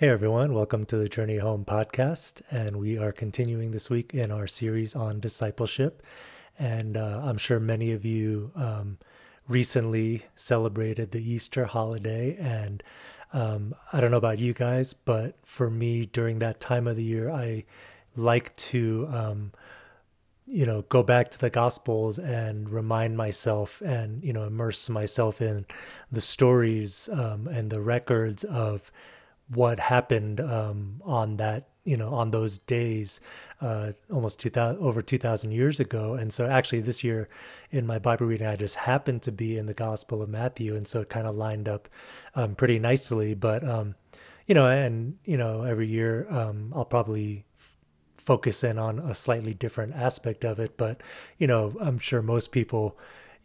Hey 0.00 0.08
everyone, 0.08 0.54
welcome 0.54 0.86
to 0.86 0.96
the 0.96 1.10
Journey 1.10 1.36
Home 1.36 1.66
podcast. 1.66 2.40
And 2.50 2.76
we 2.76 2.96
are 2.96 3.12
continuing 3.12 3.70
this 3.70 3.90
week 3.90 4.14
in 4.14 4.30
our 4.30 4.46
series 4.46 4.96
on 4.96 5.20
discipleship. 5.20 6.02
And 6.58 6.96
uh, 6.96 7.20
I'm 7.22 7.36
sure 7.36 7.60
many 7.60 7.92
of 7.92 8.02
you 8.02 8.50
um, 8.56 8.96
recently 9.46 10.22
celebrated 10.34 11.10
the 11.10 11.22
Easter 11.22 11.66
holiday. 11.66 12.34
And 12.40 12.82
um, 13.34 13.74
I 13.92 14.00
don't 14.00 14.10
know 14.10 14.16
about 14.16 14.38
you 14.38 14.54
guys, 14.54 14.94
but 14.94 15.36
for 15.44 15.68
me, 15.68 16.06
during 16.06 16.38
that 16.38 16.60
time 16.60 16.86
of 16.86 16.96
the 16.96 17.04
year, 17.04 17.30
I 17.30 17.66
like 18.16 18.56
to. 18.56 19.06
Um, 19.12 19.52
you 20.46 20.66
know 20.66 20.82
go 20.88 21.04
back 21.04 21.30
to 21.30 21.38
the 21.38 21.50
gospels 21.50 22.18
and 22.18 22.68
remind 22.70 23.16
myself 23.16 23.80
and 23.82 24.24
you 24.24 24.32
know 24.32 24.42
immerse 24.42 24.88
myself 24.88 25.40
in 25.40 25.64
the 26.10 26.20
stories 26.20 27.08
um, 27.12 27.46
and 27.46 27.70
the 27.70 27.80
records 27.80 28.42
of 28.42 28.90
what 29.52 29.78
happened 29.78 30.40
um, 30.40 31.00
on 31.04 31.36
that 31.36 31.68
you 31.84 31.96
know 31.96 32.12
on 32.14 32.30
those 32.30 32.58
days 32.58 33.20
uh, 33.60 33.92
almost 34.12 34.38
2000 34.40 34.80
over 34.82 35.02
2000 35.02 35.52
years 35.52 35.80
ago. 35.80 36.14
And 36.14 36.32
so 36.32 36.48
actually 36.48 36.80
this 36.80 37.02
year 37.02 37.28
in 37.70 37.86
my 37.86 37.98
bible 37.98 38.26
reading 38.26 38.46
i 38.46 38.56
just 38.56 38.76
happened 38.76 39.22
to 39.22 39.32
be 39.32 39.56
in 39.56 39.66
the 39.66 39.74
gospel 39.74 40.22
of 40.22 40.28
matthew. 40.28 40.76
And 40.76 40.86
so 40.86 41.00
it 41.00 41.08
kind 41.08 41.26
of 41.26 41.34
lined 41.34 41.68
up 41.68 41.88
um, 42.34 42.54
pretty 42.54 42.78
nicely. 42.78 43.34
But 43.34 43.66
um, 43.66 43.94
you 44.46 44.54
know 44.54 44.66
and 44.66 45.16
you 45.24 45.36
know 45.36 45.62
every 45.62 45.86
year 45.86 46.26
um, 46.30 46.72
i'll 46.74 46.84
probably 46.84 47.44
focus 48.20 48.62
in 48.62 48.78
on 48.78 48.98
a 48.98 49.14
slightly 49.14 49.54
different 49.54 49.94
aspect 49.94 50.44
of 50.44 50.60
it. 50.60 50.76
But, 50.76 51.02
you 51.38 51.46
know, 51.46 51.74
I'm 51.80 51.98
sure 51.98 52.22
most 52.22 52.52
people 52.52 52.96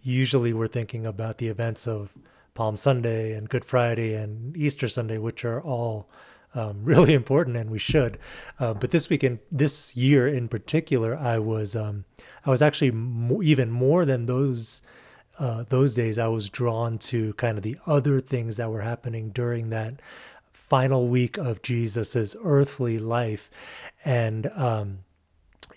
usually 0.02 0.54
were 0.54 0.68
thinking 0.68 1.06
about 1.06 1.38
the 1.38 1.48
events 1.48 1.88
of 1.88 2.14
Palm 2.56 2.78
Sunday 2.78 3.34
and 3.34 3.48
Good 3.48 3.64
Friday 3.64 4.16
and 4.16 4.58
Easter 4.58 4.88
Sunday, 4.88 5.20
which 5.20 5.46
are 5.46 5.62
all 5.62 6.10
um, 6.56 6.80
really 6.84 7.14
important 7.14 7.56
and 7.58 7.70
we 7.70 7.78
should. 7.78 8.18
Uh, 8.60 8.74
but 8.74 8.90
this 8.90 9.10
weekend, 9.10 9.40
this 9.52 9.96
year 9.96 10.28
in 10.28 10.48
particular, 10.48 11.16
I 11.16 11.38
was 11.38 11.76
um, 11.76 12.06
I 12.46 12.50
was 12.50 12.64
actually 12.64 12.94
even 13.44 13.70
more 13.70 14.06
than 14.06 14.26
those 14.26 14.82
uh, 15.38 15.66
those 15.70 15.94
days. 15.94 16.18
I 16.18 16.28
was 16.28 16.50
drawn 16.50 16.98
to 17.00 17.34
kind 17.34 17.58
of 17.58 17.64
the 17.64 17.78
other 17.86 18.22
things 18.22 18.58
that 18.58 18.72
were 18.72 18.82
happening 18.82 19.30
during 19.30 19.70
that 19.70 20.02
final 20.54 21.08
week 21.08 21.38
of 21.38 21.62
Jesus's 21.62 22.36
earthly 22.42 22.98
life, 22.98 23.52
and 24.06 24.48
um, 24.56 25.00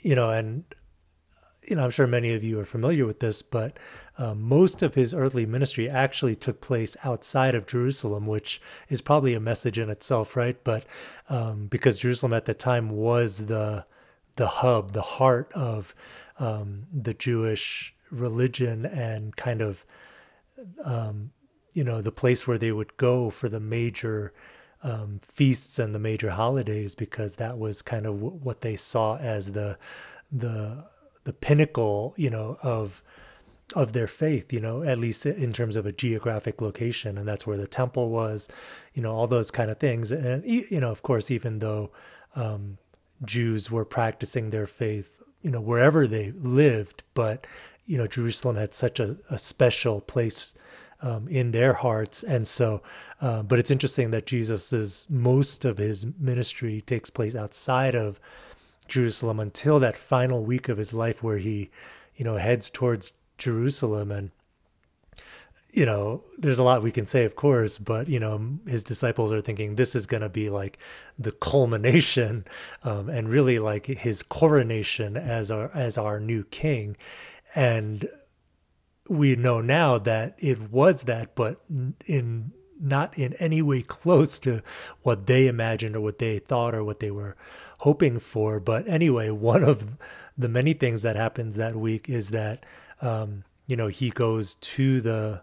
you 0.00 0.14
know, 0.14 0.30
and 0.30 0.64
you 1.68 1.76
know, 1.76 1.84
I'm 1.84 1.90
sure 1.90 2.06
many 2.06 2.32
of 2.34 2.42
you 2.42 2.58
are 2.60 2.64
familiar 2.64 3.04
with 3.04 3.20
this, 3.20 3.42
but 3.42 3.78
uh, 4.18 4.34
most 4.34 4.82
of 4.82 4.94
his 4.94 5.14
earthly 5.14 5.46
ministry 5.46 5.88
actually 5.88 6.34
took 6.34 6.60
place 6.60 6.96
outside 7.04 7.54
of 7.54 7.66
Jerusalem, 7.66 8.26
which 8.26 8.60
is 8.88 9.00
probably 9.00 9.32
a 9.32 9.40
message 9.40 9.78
in 9.78 9.88
itself, 9.88 10.36
right? 10.36 10.62
But 10.64 10.84
um, 11.28 11.66
because 11.66 11.98
Jerusalem 12.00 12.32
at 12.32 12.44
the 12.44 12.54
time 12.54 12.90
was 12.90 13.46
the 13.46 13.84
the 14.34 14.48
hub, 14.48 14.92
the 14.92 15.02
heart 15.02 15.52
of 15.52 15.94
um, 16.38 16.86
the 16.92 17.14
Jewish 17.14 17.94
religion, 18.10 18.84
and 18.84 19.36
kind 19.36 19.62
of 19.62 19.84
um, 20.84 21.30
you 21.72 21.84
know 21.84 22.02
the 22.02 22.12
place 22.12 22.46
where 22.46 22.58
they 22.58 22.72
would 22.72 22.96
go 22.96 23.30
for 23.30 23.48
the 23.48 23.60
major 23.60 24.32
um, 24.82 25.20
feasts 25.22 25.78
and 25.78 25.94
the 25.94 25.98
major 25.98 26.30
holidays 26.30 26.94
because 26.94 27.36
that 27.36 27.58
was 27.58 27.82
kind 27.82 28.06
of 28.06 28.14
w- 28.14 28.40
what 28.42 28.62
they 28.62 28.74
saw 28.74 29.16
as 29.18 29.52
the 29.52 29.78
the 30.32 30.84
the 31.24 31.32
pinnacle, 31.32 32.14
you 32.16 32.30
know, 32.30 32.56
of 32.62 33.02
of 33.74 33.92
their 33.92 34.06
faith, 34.06 34.52
you 34.52 34.60
know, 34.60 34.82
at 34.82 34.98
least 34.98 35.26
in 35.26 35.52
terms 35.52 35.76
of 35.76 35.86
a 35.86 35.92
geographic 35.92 36.60
location, 36.60 37.18
and 37.18 37.28
that's 37.28 37.46
where 37.46 37.58
the 37.58 37.66
temple 37.66 38.08
was, 38.08 38.48
you 38.94 39.02
know, 39.02 39.14
all 39.14 39.26
those 39.26 39.50
kind 39.50 39.70
of 39.70 39.78
things, 39.78 40.10
and 40.10 40.44
you 40.44 40.80
know, 40.80 40.90
of 40.90 41.02
course, 41.02 41.30
even 41.30 41.58
though 41.58 41.90
um, 42.34 42.78
Jews 43.24 43.70
were 43.70 43.84
practicing 43.84 44.50
their 44.50 44.66
faith, 44.66 45.22
you 45.42 45.50
know, 45.50 45.60
wherever 45.60 46.06
they 46.06 46.32
lived, 46.32 47.02
but 47.14 47.46
you 47.88 47.96
know, 47.96 48.06
Jerusalem 48.06 48.56
had 48.56 48.74
such 48.74 49.00
a, 49.00 49.16
a 49.30 49.38
special 49.38 50.02
place 50.02 50.54
um, 51.00 51.26
in 51.28 51.52
their 51.52 51.72
hearts. 51.72 52.22
And 52.22 52.46
so, 52.46 52.82
uh, 53.20 53.42
but 53.42 53.58
it's 53.58 53.70
interesting 53.70 54.10
that 54.10 54.26
Jesus's 54.26 55.06
most 55.08 55.64
of 55.64 55.78
his 55.78 56.06
ministry 56.18 56.80
takes 56.82 57.10
place 57.10 57.34
outside 57.34 57.94
of 57.94 58.20
Jerusalem 58.86 59.40
until 59.40 59.78
that 59.78 59.96
final 59.96 60.44
week 60.44 60.68
of 60.68 60.76
his 60.76 60.92
life 60.92 61.22
where 61.22 61.38
he, 61.38 61.70
you 62.14 62.24
know, 62.24 62.36
heads 62.36 62.68
towards 62.68 63.12
Jerusalem 63.38 64.10
and 64.10 64.30
you 65.70 65.84
know, 65.84 66.24
there's 66.38 66.58
a 66.58 66.64
lot 66.64 66.82
we 66.82 66.90
can 66.90 67.04
say, 67.04 67.24
of 67.24 67.36
course, 67.36 67.78
but 67.78 68.08
you 68.08 68.18
know, 68.18 68.58
his 68.66 68.82
disciples 68.82 69.32
are 69.32 69.40
thinking 69.40 69.76
this 69.76 69.94
is 69.94 70.06
going 70.06 70.22
to 70.22 70.28
be 70.28 70.48
like 70.48 70.78
the 71.18 71.32
culmination, 71.32 72.46
um, 72.84 73.08
and 73.08 73.28
really 73.28 73.58
like 73.58 73.86
his 73.86 74.22
coronation 74.22 75.16
as 75.16 75.50
our 75.50 75.70
as 75.74 75.98
our 75.98 76.18
new 76.18 76.44
king, 76.44 76.96
and 77.54 78.08
we 79.08 79.36
know 79.36 79.60
now 79.60 79.98
that 79.98 80.34
it 80.38 80.70
was 80.70 81.02
that, 81.02 81.34
but 81.34 81.60
in 82.06 82.52
not 82.80 83.16
in 83.18 83.34
any 83.34 83.60
way 83.60 83.82
close 83.82 84.38
to 84.38 84.62
what 85.02 85.26
they 85.26 85.46
imagined 85.46 85.96
or 85.96 86.00
what 86.00 86.18
they 86.18 86.38
thought 86.38 86.74
or 86.74 86.84
what 86.84 87.00
they 87.00 87.10
were 87.10 87.36
hoping 87.80 88.18
for. 88.18 88.60
But 88.60 88.86
anyway, 88.88 89.30
one 89.30 89.64
of 89.64 89.96
the 90.36 90.48
many 90.48 90.72
things 90.72 91.02
that 91.02 91.16
happens 91.16 91.56
that 91.56 91.76
week 91.76 92.08
is 92.08 92.30
that 92.30 92.64
um, 93.00 93.44
you 93.66 93.76
know 93.76 93.88
he 93.88 94.10
goes 94.10 94.54
to 94.54 95.00
the 95.00 95.42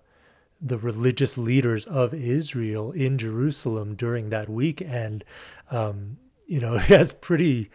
the 0.61 0.77
religious 0.77 1.37
leaders 1.37 1.85
of 1.85 2.13
Israel 2.13 2.91
in 2.91 3.17
Jerusalem 3.17 3.95
during 3.95 4.29
that 4.29 4.49
week, 4.49 4.81
and 4.81 5.23
um, 5.71 6.17
you 6.47 6.59
know 6.59 6.77
he 6.79 6.93
has 6.93 7.13
pretty 7.13 7.69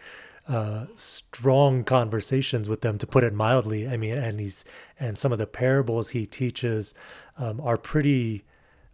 uh, 0.47 0.87
strong 0.95 1.83
conversations 1.83 2.67
with 2.67 2.81
them, 2.81 2.97
to 2.97 3.07
put 3.07 3.23
it 3.23 3.33
mildly. 3.33 3.87
I 3.87 3.97
mean, 3.97 4.17
and 4.17 4.39
he's 4.39 4.65
and 4.99 5.17
some 5.17 5.31
of 5.31 5.37
the 5.37 5.47
parables 5.47 6.09
he 6.09 6.25
teaches 6.25 6.93
um, 7.37 7.61
are 7.61 7.77
pretty 7.77 8.43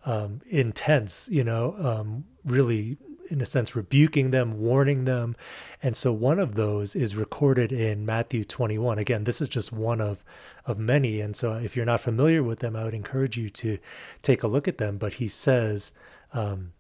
um, 0.06 0.42
intense. 0.48 1.30
You 1.32 1.44
know, 1.44 1.76
um, 1.80 2.26
really 2.46 2.98
in 3.30 3.42
a 3.42 3.46
sense 3.46 3.76
rebuking 3.76 4.32
them, 4.32 4.60
warning 4.60 5.06
them. 5.06 5.36
And 5.82 5.96
so 5.96 6.12
one 6.12 6.40
of 6.40 6.56
those 6.56 6.96
is 6.96 7.16
recorded 7.16 7.72
in 7.72 8.06
Matthew 8.06 8.44
21. 8.44 8.98
Again, 8.98 9.24
this 9.24 9.42
is 9.42 9.50
just 9.50 9.72
one 9.72 10.02
of 10.02 10.24
of 10.66 10.78
many. 10.78 11.22
And 11.22 11.36
so 11.36 11.54
if 11.54 11.76
you're 11.76 11.86
not 11.86 12.02
familiar 12.02 12.44
with 12.44 12.60
them, 12.60 12.76
I 12.76 12.84
would 12.84 12.94
encourage 12.94 13.38
you 13.38 13.50
to 13.52 13.80
take 14.22 14.44
a 14.44 14.48
look 14.48 14.68
at 14.68 14.78
them. 14.78 14.98
But 14.98 15.14
he 15.14 15.30
says, 15.30 15.94
um, 16.34 16.74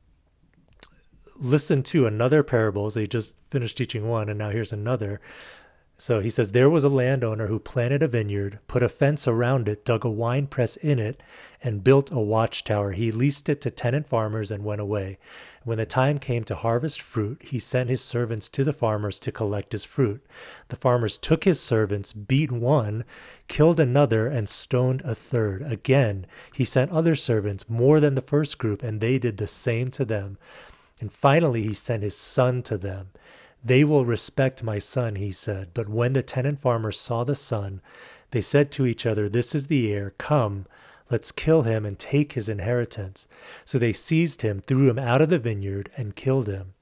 listen 1.39 1.83
to 1.83 2.05
another 2.05 2.43
parable. 2.43 2.89
So 2.89 2.99
he 2.99 3.07
just 3.07 3.35
finished 3.49 3.77
teaching 3.77 4.07
one, 4.07 4.29
and 4.29 4.37
now 4.37 4.49
here's 4.49 4.73
another. 4.73 5.21
So 5.99 6.19
he 6.19 6.29
says, 6.29 6.51
There 6.51 6.69
was 6.69 6.83
a 6.83 6.89
landowner 6.89 7.47
who 7.47 7.59
planted 7.59 8.03
a 8.03 8.07
vineyard, 8.07 8.59
put 8.67 8.83
a 8.83 8.89
fence 8.89 9.27
around 9.27 9.67
it, 9.67 9.83
dug 9.83 10.05
a 10.05 10.09
wine 10.09 10.45
press 10.45 10.75
in 10.75 10.99
it, 10.99 11.23
and 11.63 11.83
built 11.83 12.11
a 12.11 12.19
watchtower. 12.19 12.91
He 12.91 13.11
leased 13.11 13.49
it 13.49 13.61
to 13.61 13.71
tenant 13.71 14.07
farmers 14.07 14.51
and 14.51 14.63
went 14.63 14.79
away. 14.79 15.17
When 15.63 15.79
the 15.79 15.87
time 15.87 16.19
came 16.19 16.43
to 16.45 16.55
harvest 16.55 17.01
fruit, 17.01 17.41
he 17.43 17.57
sent 17.57 17.89
his 17.89 18.01
servants 18.01 18.47
to 18.49 18.63
the 18.63 18.73
farmers 18.73 19.19
to 19.21 19.31
collect 19.31 19.71
his 19.71 19.83
fruit. 19.83 20.23
The 20.67 20.75
farmers 20.75 21.17
took 21.17 21.45
his 21.45 21.59
servants, 21.59 22.13
beat 22.13 22.51
one, 22.51 23.03
killed 23.47 23.79
another, 23.79 24.27
and 24.27 24.47
stoned 24.47 25.01
a 25.01 25.15
third. 25.15 25.63
Again, 25.63 26.27
he 26.53 26.63
sent 26.63 26.91
other 26.91 27.15
servants, 27.15 27.67
more 27.67 27.99
than 27.99 28.13
the 28.13 28.21
first 28.21 28.59
group, 28.59 28.83
and 28.83 29.01
they 29.01 29.17
did 29.17 29.37
the 29.37 29.47
same 29.47 29.89
to 29.91 30.05
them. 30.05 30.37
And 31.01 31.11
finally, 31.11 31.63
he 31.63 31.73
sent 31.73 32.03
his 32.03 32.15
son 32.15 32.61
to 32.63 32.77
them. 32.77 33.09
They 33.67 33.83
will 33.83 34.05
respect 34.05 34.63
my 34.63 34.79
son, 34.79 35.15
he 35.15 35.29
said. 35.29 35.71
But 35.73 35.89
when 35.89 36.13
the 36.13 36.23
tenant 36.23 36.61
farmers 36.61 36.97
saw 36.97 37.25
the 37.25 37.35
son, 37.35 37.81
they 38.31 38.39
said 38.39 38.71
to 38.71 38.85
each 38.85 39.05
other, 39.05 39.27
This 39.27 39.53
is 39.53 39.67
the 39.67 39.91
heir. 39.91 40.13
Come, 40.17 40.67
let's 41.11 41.33
kill 41.33 41.63
him 41.63 41.85
and 41.85 41.99
take 41.99 42.31
his 42.31 42.47
inheritance. 42.47 43.27
So 43.65 43.77
they 43.77 43.91
seized 43.91 44.41
him, 44.41 44.61
threw 44.61 44.89
him 44.89 44.97
out 44.97 45.21
of 45.21 45.27
the 45.27 45.37
vineyard, 45.37 45.89
and 45.97 46.15
killed 46.15 46.47
him. 46.47 46.75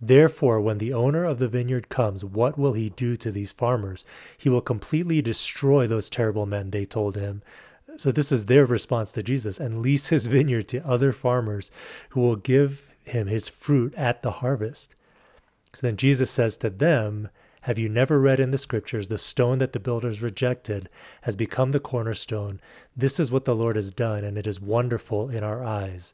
Therefore, 0.00 0.60
when 0.60 0.78
the 0.78 0.92
owner 0.92 1.24
of 1.24 1.40
the 1.40 1.48
vineyard 1.48 1.88
comes, 1.88 2.24
what 2.24 2.56
will 2.56 2.74
he 2.74 2.90
do 2.90 3.16
to 3.16 3.32
these 3.32 3.50
farmers? 3.50 4.04
He 4.38 4.48
will 4.48 4.60
completely 4.60 5.22
destroy 5.22 5.88
those 5.88 6.08
terrible 6.08 6.46
men, 6.46 6.70
they 6.70 6.84
told 6.84 7.16
him. 7.16 7.42
So, 7.96 8.12
this 8.12 8.30
is 8.30 8.46
their 8.46 8.64
response 8.64 9.10
to 9.12 9.24
Jesus 9.24 9.58
and 9.58 9.82
lease 9.82 10.06
his 10.06 10.26
vineyard 10.36 10.68
to 10.68 10.86
other 10.86 11.12
farmers 11.12 11.72
who 12.10 12.20
will 12.20 12.36
give 12.36 12.84
him 13.02 13.26
his 13.26 13.48
fruit 13.48 13.92
at 13.96 14.22
the 14.22 14.30
harvest. 14.30 14.94
So 15.74 15.86
then 15.86 15.96
Jesus 15.96 16.30
says 16.30 16.56
to 16.58 16.70
them, 16.70 17.30
Have 17.62 17.78
you 17.78 17.88
never 17.88 18.20
read 18.20 18.40
in 18.40 18.50
the 18.50 18.58
scriptures, 18.58 19.08
the 19.08 19.16
stone 19.16 19.58
that 19.58 19.72
the 19.72 19.80
builders 19.80 20.20
rejected 20.20 20.90
has 21.22 21.34
become 21.34 21.72
the 21.72 21.80
cornerstone? 21.80 22.60
This 22.96 23.18
is 23.18 23.32
what 23.32 23.46
the 23.46 23.56
Lord 23.56 23.76
has 23.76 23.90
done, 23.90 24.22
and 24.22 24.36
it 24.36 24.46
is 24.46 24.60
wonderful 24.60 25.30
in 25.30 25.42
our 25.42 25.64
eyes. 25.64 26.12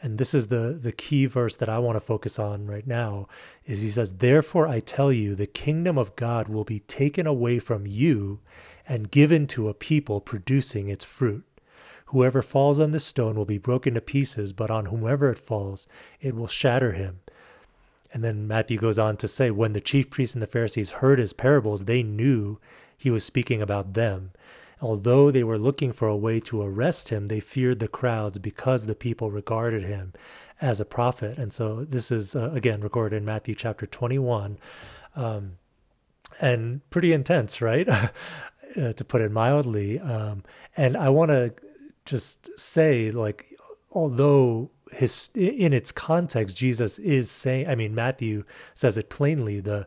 And 0.00 0.18
this 0.18 0.34
is 0.34 0.48
the, 0.48 0.78
the 0.80 0.92
key 0.92 1.26
verse 1.26 1.56
that 1.56 1.68
I 1.68 1.78
want 1.78 1.96
to 1.96 2.00
focus 2.00 2.38
on 2.38 2.66
right 2.66 2.86
now 2.86 3.28
is 3.64 3.82
he 3.82 3.90
says, 3.90 4.14
Therefore 4.14 4.68
I 4.68 4.80
tell 4.80 5.12
you, 5.12 5.34
the 5.34 5.46
kingdom 5.46 5.96
of 5.98 6.16
God 6.16 6.48
will 6.48 6.64
be 6.64 6.80
taken 6.80 7.26
away 7.26 7.58
from 7.58 7.86
you 7.86 8.40
and 8.88 9.10
given 9.10 9.46
to 9.48 9.68
a 9.68 9.74
people 9.74 10.20
producing 10.20 10.88
its 10.88 11.04
fruit. 11.04 11.44
Whoever 12.06 12.40
falls 12.40 12.78
on 12.78 12.92
this 12.92 13.04
stone 13.04 13.36
will 13.36 13.46
be 13.46 13.58
broken 13.58 13.94
to 13.94 14.00
pieces, 14.00 14.52
but 14.52 14.70
on 14.70 14.86
whomever 14.86 15.30
it 15.30 15.38
falls, 15.38 15.88
it 16.20 16.34
will 16.34 16.46
shatter 16.46 16.92
him. 16.92 17.20
And 18.16 18.24
then 18.24 18.48
Matthew 18.48 18.78
goes 18.78 18.98
on 18.98 19.18
to 19.18 19.28
say, 19.28 19.50
when 19.50 19.74
the 19.74 19.80
chief 19.82 20.08
priests 20.08 20.34
and 20.34 20.40
the 20.40 20.46
Pharisees 20.46 21.02
heard 21.02 21.18
his 21.18 21.34
parables, 21.34 21.84
they 21.84 22.02
knew 22.02 22.58
he 22.96 23.10
was 23.10 23.22
speaking 23.24 23.60
about 23.60 23.92
them. 23.92 24.30
Although 24.80 25.30
they 25.30 25.44
were 25.44 25.58
looking 25.58 25.92
for 25.92 26.08
a 26.08 26.16
way 26.16 26.40
to 26.40 26.62
arrest 26.62 27.10
him, 27.10 27.26
they 27.26 27.40
feared 27.40 27.78
the 27.78 27.88
crowds 27.88 28.38
because 28.38 28.86
the 28.86 28.94
people 28.94 29.30
regarded 29.30 29.84
him 29.84 30.14
as 30.62 30.80
a 30.80 30.86
prophet. 30.86 31.36
And 31.36 31.52
so 31.52 31.84
this 31.84 32.10
is, 32.10 32.34
uh, 32.34 32.52
again, 32.54 32.80
recorded 32.80 33.16
in 33.16 33.26
Matthew 33.26 33.54
chapter 33.54 33.84
21. 33.84 34.56
Um, 35.14 35.58
and 36.40 36.88
pretty 36.88 37.12
intense, 37.12 37.60
right? 37.60 37.86
uh, 38.80 38.94
to 38.94 39.04
put 39.06 39.20
it 39.20 39.30
mildly. 39.30 40.00
Um, 40.00 40.42
and 40.74 40.96
I 40.96 41.10
want 41.10 41.32
to 41.32 41.52
just 42.06 42.58
say, 42.58 43.10
like, 43.10 43.54
although 43.92 44.70
his 44.92 45.30
in 45.34 45.72
its 45.72 45.92
context, 45.92 46.56
Jesus 46.56 46.98
is 46.98 47.30
saying. 47.30 47.68
I 47.68 47.74
mean, 47.74 47.94
Matthew 47.94 48.44
says 48.74 48.96
it 48.96 49.10
plainly. 49.10 49.60
The 49.60 49.86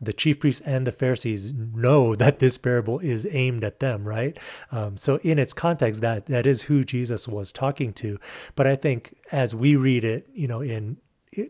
the 0.00 0.12
chief 0.12 0.38
priests 0.40 0.62
and 0.64 0.86
the 0.86 0.92
Pharisees 0.92 1.52
know 1.52 2.14
that 2.16 2.38
this 2.38 2.58
parable 2.58 2.98
is 3.00 3.26
aimed 3.30 3.64
at 3.64 3.80
them, 3.80 4.06
right? 4.06 4.38
Um, 4.70 4.96
so 4.96 5.16
in 5.18 5.38
its 5.38 5.52
context, 5.52 6.00
that 6.00 6.26
that 6.26 6.46
is 6.46 6.62
who 6.62 6.84
Jesus 6.84 7.28
was 7.28 7.52
talking 7.52 7.92
to. 7.94 8.18
But 8.54 8.66
I 8.66 8.76
think 8.76 9.16
as 9.32 9.54
we 9.54 9.76
read 9.76 10.04
it, 10.04 10.28
you 10.32 10.48
know, 10.48 10.60
in 10.60 10.98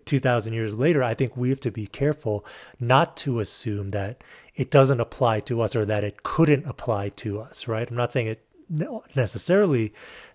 2,000 0.04 0.52
years 0.52 0.74
later, 0.74 1.02
I 1.02 1.14
think 1.14 1.36
we 1.36 1.50
have 1.50 1.60
to 1.60 1.70
be 1.70 1.86
careful 1.86 2.44
not 2.80 3.16
to 3.18 3.40
assume 3.40 3.90
that 3.90 4.22
it 4.54 4.70
doesn't 4.70 5.00
apply 5.00 5.40
to 5.40 5.62
us 5.62 5.76
or 5.76 5.84
that 5.84 6.02
it 6.02 6.24
couldn't 6.24 6.66
apply 6.66 7.10
to 7.10 7.40
us, 7.40 7.68
right? 7.68 7.88
I'm 7.88 7.96
not 7.96 8.12
saying 8.12 8.26
it 8.26 8.44
necessarily 8.68 9.92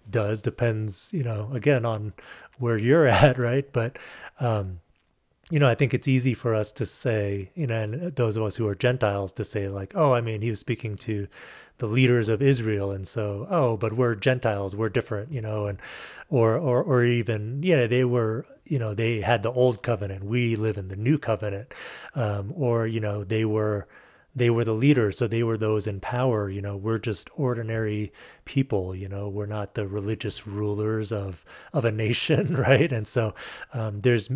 does, 0.09 0.41
depends, 0.41 1.11
you 1.13 1.23
know, 1.23 1.49
again, 1.53 1.85
on 1.85 2.13
where 2.57 2.77
you're 2.77 3.07
at, 3.23 3.37
right? 3.37 3.71
But, 3.71 3.97
um, 4.39 4.79
you 5.49 5.59
know, 5.59 5.69
I 5.69 5.75
think 5.75 5.93
it's 5.93 6.07
easy 6.07 6.33
for 6.33 6.55
us 6.55 6.71
to 6.73 6.85
say, 6.85 7.51
you 7.53 7.67
know, 7.67 7.81
and 7.81 8.15
those 8.15 8.37
of 8.37 8.43
us 8.43 8.55
who 8.55 8.67
are 8.67 8.75
Gentiles 8.75 9.31
to 9.33 9.43
say, 9.43 9.67
like, 9.67 9.93
oh, 9.95 10.13
I 10.13 10.21
mean, 10.21 10.41
he 10.41 10.49
was 10.49 10.59
speaking 10.59 10.95
to 10.97 11.27
the 11.79 11.87
leaders 11.87 12.29
of 12.29 12.41
Israel, 12.41 12.91
and 12.91 13.05
so, 13.05 13.47
oh, 13.49 13.75
but 13.77 13.93
we're 13.93 14.15
Gentiles, 14.15 14.75
we're 14.75 14.89
different, 14.89 15.31
you 15.31 15.41
know, 15.41 15.65
and 15.65 15.79
or 16.29 16.55
or 16.55 16.81
or 16.83 17.03
even, 17.03 17.61
yeah, 17.63 17.87
they 17.87 18.05
were, 18.05 18.45
you 18.65 18.79
know, 18.79 18.93
they 18.93 19.21
had 19.21 19.43
the 19.43 19.51
old 19.51 19.81
covenant, 19.81 20.23
we 20.23 20.55
live 20.55 20.77
in 20.77 20.87
the 20.87 20.95
new 20.95 21.17
covenant, 21.17 21.73
um, 22.15 22.53
or 22.55 22.87
you 22.87 22.99
know, 22.99 23.23
they 23.23 23.43
were 23.43 23.87
they 24.35 24.49
were 24.49 24.63
the 24.63 24.73
leaders 24.73 25.17
so 25.17 25.27
they 25.27 25.43
were 25.43 25.57
those 25.57 25.87
in 25.87 25.99
power 25.99 26.49
you 26.49 26.61
know. 26.61 26.75
We're 26.75 26.99
just 26.99 27.29
ordinary 27.35 28.11
people 28.45 28.95
you 28.95 29.07
know. 29.07 29.27
We're 29.27 29.45
not 29.45 29.75
the 29.75 29.87
religious 29.87 30.47
rulers 30.47 31.11
of 31.11 31.45
of 31.71 31.85
a 31.85 31.91
nation 31.91 32.55
right? 32.67 32.91
And 32.91 33.07
so 33.07 33.33
um, 33.73 34.01
there's 34.01 34.29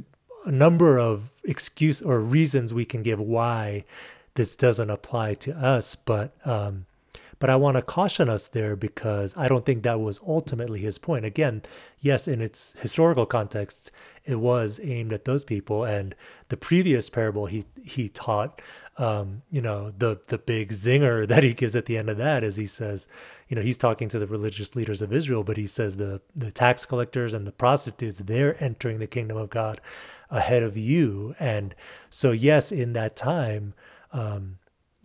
a 0.45 0.51
number 0.51 0.97
of 0.97 1.31
excuse 1.43 2.01
or 2.01 2.19
reasons 2.19 2.73
we 2.73 2.85
can 2.85 3.03
give 3.03 3.19
why 3.19 3.83
this 4.35 4.55
doesn't 4.55 4.89
apply 4.89 5.33
to 5.33 5.51
us 5.57 5.95
but 5.95 6.33
um, 6.45 6.85
but 7.39 7.49
I 7.49 7.55
want 7.55 7.75
to 7.75 7.81
caution 7.81 8.29
us 8.29 8.47
there 8.47 8.75
because 8.75 9.35
I 9.37 9.47
don't 9.47 9.65
think 9.65 9.83
that 9.83 9.99
was 9.99 10.19
ultimately 10.25 10.79
his 10.79 10.97
point. 10.97 11.25
Again, 11.25 11.61
yes, 11.99 12.27
in 12.27 12.41
its 12.41 12.73
historical 12.79 13.25
context, 13.25 13.91
it 14.25 14.35
was 14.35 14.79
aimed 14.83 15.13
at 15.13 15.25
those 15.25 15.45
people. 15.45 15.83
And 15.83 16.15
the 16.49 16.57
previous 16.57 17.09
parable 17.09 17.45
he 17.45 17.63
he 17.83 18.09
taught 18.09 18.61
um, 18.97 19.43
you 19.51 19.61
know, 19.61 19.93
the 19.97 20.19
the 20.27 20.37
big 20.37 20.69
zinger 20.71 21.27
that 21.29 21.43
he 21.43 21.53
gives 21.53 21.75
at 21.75 21.85
the 21.85 21.97
end 21.97 22.09
of 22.09 22.17
that 22.17 22.43
is 22.43 22.55
he 22.57 22.65
says, 22.65 23.07
you 23.47 23.55
know, 23.55 23.61
he's 23.61 23.77
talking 23.77 24.07
to 24.09 24.19
the 24.19 24.25
religious 24.25 24.75
leaders 24.75 25.01
of 25.01 25.13
Israel, 25.13 25.43
but 25.43 25.57
he 25.57 25.67
says 25.67 25.97
the 25.97 26.21
the 26.35 26.51
tax 26.51 26.85
collectors 26.85 27.33
and 27.33 27.45
the 27.45 27.51
prostitutes 27.51 28.19
they're 28.19 28.61
entering 28.63 28.99
the 28.99 29.07
kingdom 29.07 29.37
of 29.37 29.49
God 29.49 29.79
ahead 30.29 30.63
of 30.63 30.75
you, 30.75 31.35
and 31.39 31.73
so 32.09 32.31
yes, 32.31 32.71
in 32.71 32.93
that 32.93 33.15
time, 33.15 33.73
um, 34.11 34.57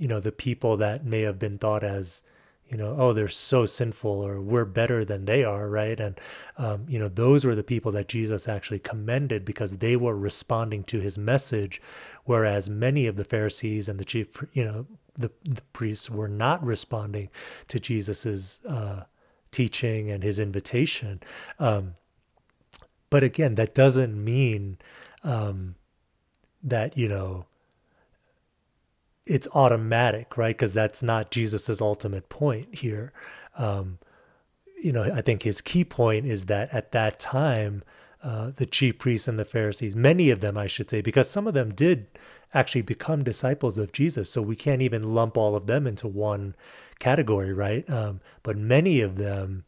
you 0.03 0.09
know, 0.09 0.19
the 0.19 0.33
people 0.33 0.77
that 0.79 1.07
may 1.07 1.21
have 1.21 1.39
been 1.39 1.59
thought 1.59 1.85
as 1.85 2.25
you 2.69 2.79
know, 2.79 2.97
oh, 2.99 3.13
they're 3.13 3.29
so 3.29 3.67
sinful 3.67 4.11
or 4.11 4.41
we're 4.41 4.65
better 4.65 5.05
than 5.05 5.27
they 5.27 5.45
are, 5.45 5.69
right? 5.69 6.01
And, 6.01 6.19
um, 6.57 6.87
you 6.89 6.99
know, 6.99 7.09
those 7.09 7.45
were 7.45 7.55
the 7.55 7.63
people 7.63 7.93
that 7.93 8.09
Jesus 8.09 8.49
actually 8.49 8.79
commended 8.79 9.45
because 9.45 9.77
they 9.77 9.95
were 9.95 10.17
responding 10.17 10.83
to 10.85 10.99
his 10.99 11.19
message, 11.19 11.83
whereas 12.25 12.71
many 12.71 13.07
of 13.07 13.17
the 13.17 13.27
Pharisees 13.27 13.91
and 13.91 14.01
the 14.01 14.07
chief, 14.07 14.43
you 14.55 14.65
know, 14.65 14.87
the, 15.17 15.31
the 15.45 15.61
priests 15.75 16.09
were 16.09 16.29
not 16.29 16.65
responding 16.65 17.29
to 17.69 17.79
Jesus's 17.79 18.59
uh, 18.67 19.03
teaching 19.51 20.11
and 20.11 20.23
his 20.23 20.39
invitation. 20.39 21.23
Um, 21.59 21.97
but 23.11 23.23
again, 23.23 23.57
that 23.57 23.75
doesn't 23.75 24.25
mean 24.25 24.79
um, 25.23 25.75
that, 26.63 26.97
you 26.97 27.09
know, 27.09 27.45
it's 29.27 29.49
automatic, 29.55 30.37
right? 30.37 30.57
Because 30.57 30.73
that's 30.73 31.03
not 31.03 31.31
Jesus's 31.31 31.81
ultimate 31.81 32.29
point 32.29 32.75
here. 32.75 33.13
Um, 33.57 33.99
you 34.83 34.93
know, 34.93 35.03
I 35.03 35.21
think 35.21 35.43
his 35.43 35.61
key 35.61 35.85
point 35.85 36.27
is 36.27 36.47
that 36.47 36.73
at 36.75 36.93
that 36.93 37.21
time, 37.21 37.85
uh, 38.23 38.51
the 38.55 38.67
chief 38.67 38.99
priests 38.99 39.29
and 39.29 39.39
the 39.39 39.45
Pharisees, 39.45 39.95
many 39.97 40.31
of 40.31 40.41
them, 40.41 40.57
I 40.57 40.67
should 40.67 40.91
say, 40.91 41.01
because 41.01 41.29
some 41.29 41.47
of 41.47 41.55
them 41.55 41.73
did 41.73 42.07
actually 42.55 42.83
become 42.83 43.25
disciples 43.25 43.79
of 43.79 43.93
Jesus. 43.93 44.31
So 44.31 44.43
we 44.43 44.57
can't 44.57 44.83
even 44.83 45.15
lump 45.15 45.37
all 45.37 45.57
of 45.57 45.67
them 45.67 45.87
into 45.87 46.07
one 46.07 46.55
category, 46.99 47.53
right? 47.53 47.89
Um, 47.89 48.21
but 48.43 48.57
many 48.57 49.01
of 49.01 49.17
them 49.17 49.65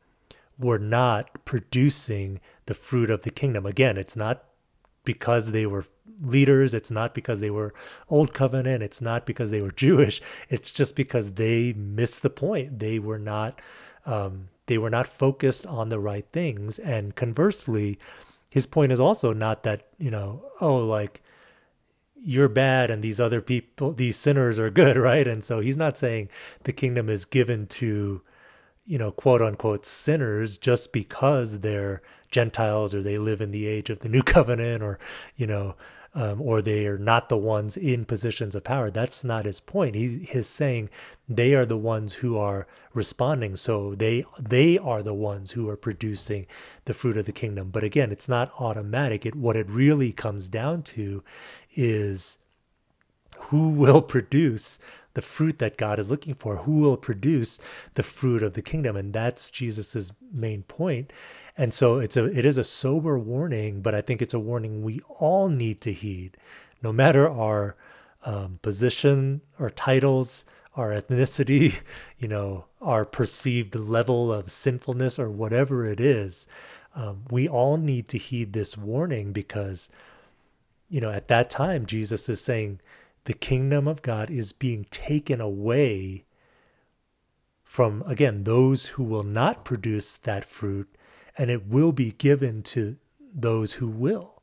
were 0.58 0.78
not 0.78 1.44
producing 1.44 2.40
the 2.66 2.74
fruit 2.74 3.10
of 3.10 3.22
the 3.22 3.30
kingdom. 3.30 3.66
Again, 3.66 3.96
it's 3.96 4.16
not 4.16 4.44
because 5.04 5.52
they 5.52 5.66
were 5.66 5.84
leaders. 6.20 6.74
It's 6.74 6.90
not 6.90 7.14
because 7.14 7.40
they 7.40 7.50
were 7.50 7.74
old 8.08 8.32
covenant. 8.32 8.82
It's 8.82 9.00
not 9.00 9.26
because 9.26 9.50
they 9.50 9.60
were 9.60 9.70
Jewish. 9.84 10.20
It's 10.48 10.72
just 10.72 10.96
because 10.96 11.32
they 11.32 11.72
missed 11.72 12.22
the 12.22 12.30
point. 12.30 12.78
They 12.78 12.98
were 12.98 13.18
not 13.18 13.60
um, 14.06 14.48
they 14.66 14.78
were 14.78 14.90
not 14.90 15.06
focused 15.06 15.66
on 15.66 15.88
the 15.88 15.98
right 15.98 16.26
things. 16.32 16.78
And 16.78 17.14
conversely, 17.14 17.98
his 18.54 18.66
point 18.66 18.92
is 18.92 19.00
also 19.00 19.32
not 19.32 19.64
that 19.64 19.88
you 19.98 20.12
know 20.12 20.44
oh 20.60 20.76
like 20.76 21.20
you're 22.16 22.48
bad 22.48 22.88
and 22.88 23.02
these 23.02 23.18
other 23.18 23.40
people 23.40 23.92
these 23.92 24.16
sinners 24.16 24.60
are 24.60 24.70
good 24.70 24.96
right 25.10 25.26
and 25.26 25.44
so 25.44 25.58
he's 25.58 25.76
not 25.76 25.98
saying 25.98 26.28
the 26.62 26.72
kingdom 26.72 27.08
is 27.10 27.24
given 27.24 27.66
to 27.66 28.22
you 28.86 28.98
know 28.98 29.10
quote 29.10 29.42
unquote 29.42 29.86
sinners 29.86 30.58
just 30.58 30.92
because 30.92 31.60
they're 31.60 32.02
gentiles 32.30 32.94
or 32.94 33.02
they 33.02 33.16
live 33.16 33.40
in 33.40 33.50
the 33.50 33.66
age 33.66 33.90
of 33.90 34.00
the 34.00 34.08
new 34.08 34.22
covenant 34.34 34.82
or 34.82 34.98
you 35.36 35.46
know 35.46 35.74
um, 36.14 36.40
or 36.40 36.62
they 36.62 36.86
are 36.86 36.98
not 36.98 37.28
the 37.28 37.36
ones 37.36 37.76
in 37.76 38.04
positions 38.04 38.54
of 38.54 38.62
power. 38.62 38.90
That's 38.90 39.24
not 39.24 39.46
his 39.46 39.58
point. 39.58 39.96
He, 39.96 40.18
he's 40.18 40.46
saying 40.46 40.88
they 41.28 41.54
are 41.54 41.66
the 41.66 41.76
ones 41.76 42.14
who 42.14 42.38
are 42.38 42.66
responding. 42.92 43.56
So 43.56 43.94
they 43.94 44.24
they 44.38 44.78
are 44.78 45.02
the 45.02 45.14
ones 45.14 45.52
who 45.52 45.68
are 45.68 45.76
producing 45.76 46.46
the 46.84 46.94
fruit 46.94 47.16
of 47.16 47.26
the 47.26 47.32
kingdom. 47.32 47.70
But 47.70 47.82
again, 47.82 48.12
it's 48.12 48.28
not 48.28 48.52
automatic. 48.60 49.26
It 49.26 49.34
what 49.34 49.56
it 49.56 49.68
really 49.68 50.12
comes 50.12 50.48
down 50.48 50.82
to 50.82 51.24
is 51.74 52.38
who 53.36 53.70
will 53.70 54.02
produce 54.14 54.78
the 55.14 55.22
fruit 55.22 55.58
that 55.58 55.76
God 55.76 55.98
is 55.98 56.10
looking 56.10 56.34
for, 56.34 56.58
who 56.58 56.80
will 56.80 56.96
produce 56.96 57.58
the 57.94 58.02
fruit 58.02 58.42
of 58.42 58.52
the 58.54 58.62
kingdom. 58.62 58.96
And 58.96 59.12
that's 59.12 59.50
Jesus's 59.50 60.12
main 60.32 60.62
point. 60.64 61.12
And 61.56 61.72
so 61.72 61.98
it's 61.98 62.16
a 62.16 62.24
it 62.24 62.44
is 62.44 62.58
a 62.58 62.64
sober 62.64 63.18
warning, 63.18 63.80
but 63.80 63.94
I 63.94 64.00
think 64.00 64.20
it's 64.20 64.34
a 64.34 64.40
warning 64.40 64.82
we 64.82 65.00
all 65.08 65.48
need 65.48 65.80
to 65.82 65.92
heed, 65.92 66.36
no 66.82 66.92
matter 66.92 67.28
our 67.28 67.76
um, 68.24 68.58
position, 68.62 69.40
our 69.58 69.70
titles, 69.70 70.44
our 70.74 70.90
ethnicity, 70.90 71.78
you 72.18 72.28
know, 72.28 72.64
our 72.80 73.04
perceived 73.04 73.76
level 73.76 74.32
of 74.32 74.50
sinfulness 74.50 75.18
or 75.18 75.30
whatever 75.30 75.86
it 75.86 76.00
is. 76.00 76.46
Um, 76.96 77.24
we 77.30 77.48
all 77.48 77.76
need 77.76 78.08
to 78.08 78.18
heed 78.18 78.52
this 78.52 78.76
warning 78.76 79.32
because, 79.32 79.90
you 80.88 81.00
know, 81.00 81.10
at 81.10 81.28
that 81.28 81.50
time 81.50 81.86
Jesus 81.86 82.28
is 82.28 82.40
saying 82.40 82.80
the 83.24 83.34
kingdom 83.34 83.88
of 83.88 84.02
God 84.02 84.30
is 84.30 84.52
being 84.52 84.86
taken 84.90 85.40
away 85.40 86.24
from 87.62 88.02
again 88.06 88.44
those 88.44 88.88
who 88.88 89.02
will 89.02 89.22
not 89.22 89.64
produce 89.64 90.16
that 90.18 90.44
fruit 90.44 90.94
and 91.36 91.50
it 91.50 91.66
will 91.66 91.92
be 91.92 92.12
given 92.12 92.62
to 92.62 92.96
those 93.34 93.74
who 93.74 93.88
will. 93.88 94.42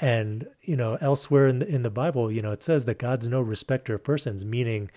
And 0.00 0.48
you 0.62 0.76
know, 0.76 0.98
elsewhere 1.00 1.46
in 1.46 1.60
the 1.60 1.68
in 1.68 1.82
the 1.82 1.90
Bible, 1.90 2.32
you 2.32 2.42
know, 2.42 2.50
it 2.50 2.62
says 2.62 2.84
that 2.86 2.98
God's 2.98 3.28
no 3.28 3.40
respecter 3.40 3.94
of 3.94 4.02
persons, 4.02 4.44
meaning 4.44 4.90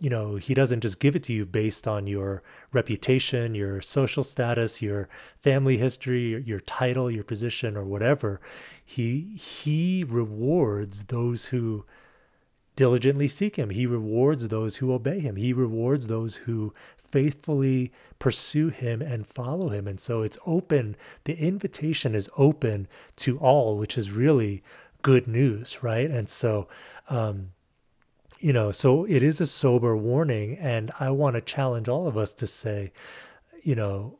you 0.00 0.10
know, 0.10 0.34
he 0.34 0.52
doesn't 0.52 0.80
just 0.80 1.00
give 1.00 1.16
it 1.16 1.22
to 1.22 1.32
you 1.32 1.46
based 1.46 1.88
on 1.88 2.06
your 2.06 2.42
reputation, 2.72 3.54
your 3.54 3.80
social 3.80 4.24
status, 4.24 4.82
your 4.82 5.08
family 5.38 5.78
history, 5.78 6.28
your, 6.30 6.40
your, 6.40 6.60
title, 6.60 7.10
your 7.10 7.24
position, 7.24 7.76
or 7.76 7.84
whatever. 7.84 8.40
He 8.84 9.36
he 9.36 10.04
rewards 10.06 11.04
those 11.04 11.46
who 11.46 11.86
diligently 12.76 13.28
seek 13.28 13.56
him. 13.56 13.70
He 13.70 13.86
rewards 13.86 14.48
those 14.48 14.76
who 14.76 14.92
obey 14.92 15.20
him. 15.20 15.36
He 15.36 15.52
rewards 15.52 16.06
those 16.06 16.36
who 16.36 16.74
faithfully 16.96 17.92
pursue 18.18 18.68
him 18.68 19.00
and 19.00 19.26
follow 19.26 19.68
him. 19.68 19.86
And 19.86 20.00
so 20.00 20.22
it's 20.22 20.38
open. 20.46 20.96
The 21.24 21.38
invitation 21.38 22.14
is 22.14 22.30
open 22.36 22.88
to 23.16 23.38
all, 23.38 23.76
which 23.76 23.96
is 23.96 24.10
really 24.10 24.62
good 25.02 25.28
news, 25.28 25.82
right? 25.82 26.10
And 26.10 26.28
so 26.28 26.66
um, 27.08 27.50
you 28.44 28.52
know, 28.52 28.70
so 28.70 29.04
it 29.04 29.22
is 29.22 29.40
a 29.40 29.46
sober 29.46 29.96
warning. 29.96 30.58
And 30.58 30.90
I 31.00 31.10
want 31.10 31.34
to 31.34 31.40
challenge 31.40 31.88
all 31.88 32.06
of 32.06 32.16
us 32.16 32.34
to 32.34 32.46
say, 32.46 32.92
you 33.62 33.74
know, 33.74 34.18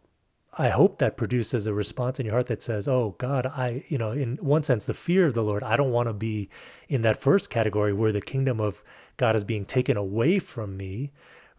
I 0.57 0.69
hope 0.69 0.99
that 0.99 1.17
produces 1.17 1.67
a 1.67 1.75
response 1.75 2.21
in 2.21 2.27
your 2.27 2.35
heart 2.35 2.47
that 2.47 2.63
says, 2.63 2.87
"Oh 2.87 3.17
God, 3.19 3.47
I, 3.47 3.85
you 3.89 3.99
know, 3.99 4.13
in 4.13 4.37
one 4.37 4.63
sense, 4.63 4.85
the 4.85 4.95
fear 4.95 5.27
of 5.27 5.35
the 5.35 5.43
Lord. 5.43 5.63
I 5.65 5.77
don't 5.77 5.91
want 5.91 6.09
to 6.09 6.13
be 6.13 6.49
in 6.89 7.03
that 7.03 7.17
first 7.21 7.51
category 7.51 7.93
where 7.93 8.13
the 8.13 8.21
kingdom 8.21 8.61
of 8.61 8.83
God 9.17 9.35
is 9.37 9.45
being 9.45 9.65
taken 9.65 9.97
away 9.97 10.39
from 10.39 10.77
me, 10.77 11.13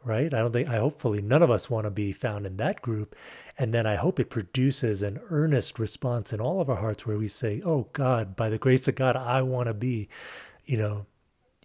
right? 0.03 0.33
I 0.33 0.39
don't 0.39 0.53
think. 0.53 0.69
I 0.69 0.77
hopefully 0.77 1.21
none 1.21 1.43
of 1.43 1.51
us 1.51 1.69
want 1.69 1.85
to 1.85 1.91
be 1.91 2.13
found 2.13 2.45
in 2.45 2.57
that 2.57 2.81
group, 2.81 3.15
and 3.57 3.73
then 3.73 3.85
I 3.85 3.95
hope 3.95 4.19
it 4.19 4.29
produces 4.29 5.01
an 5.01 5.19
earnest 5.29 5.77
response 5.77 6.31
in 6.31 6.39
all 6.39 6.61
of 6.61 6.69
our 6.69 6.77
hearts 6.77 7.05
where 7.05 7.17
we 7.17 7.27
say, 7.27 7.61
"Oh 7.65 7.89
God, 7.93 8.35
by 8.35 8.49
the 8.49 8.57
grace 8.57 8.87
of 8.87 8.95
God, 8.95 9.17
I 9.17 9.41
want 9.41 9.67
to 9.67 9.73
be, 9.73 10.07
you 10.65 10.77
know, 10.77 11.05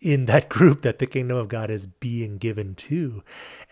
in 0.00 0.26
that 0.26 0.48
group 0.48 0.82
that 0.82 0.98
the 0.98 1.06
kingdom 1.06 1.36
of 1.36 1.48
God 1.48 1.70
is 1.70 1.86
being 1.86 2.38
given 2.38 2.74
to. 2.74 3.22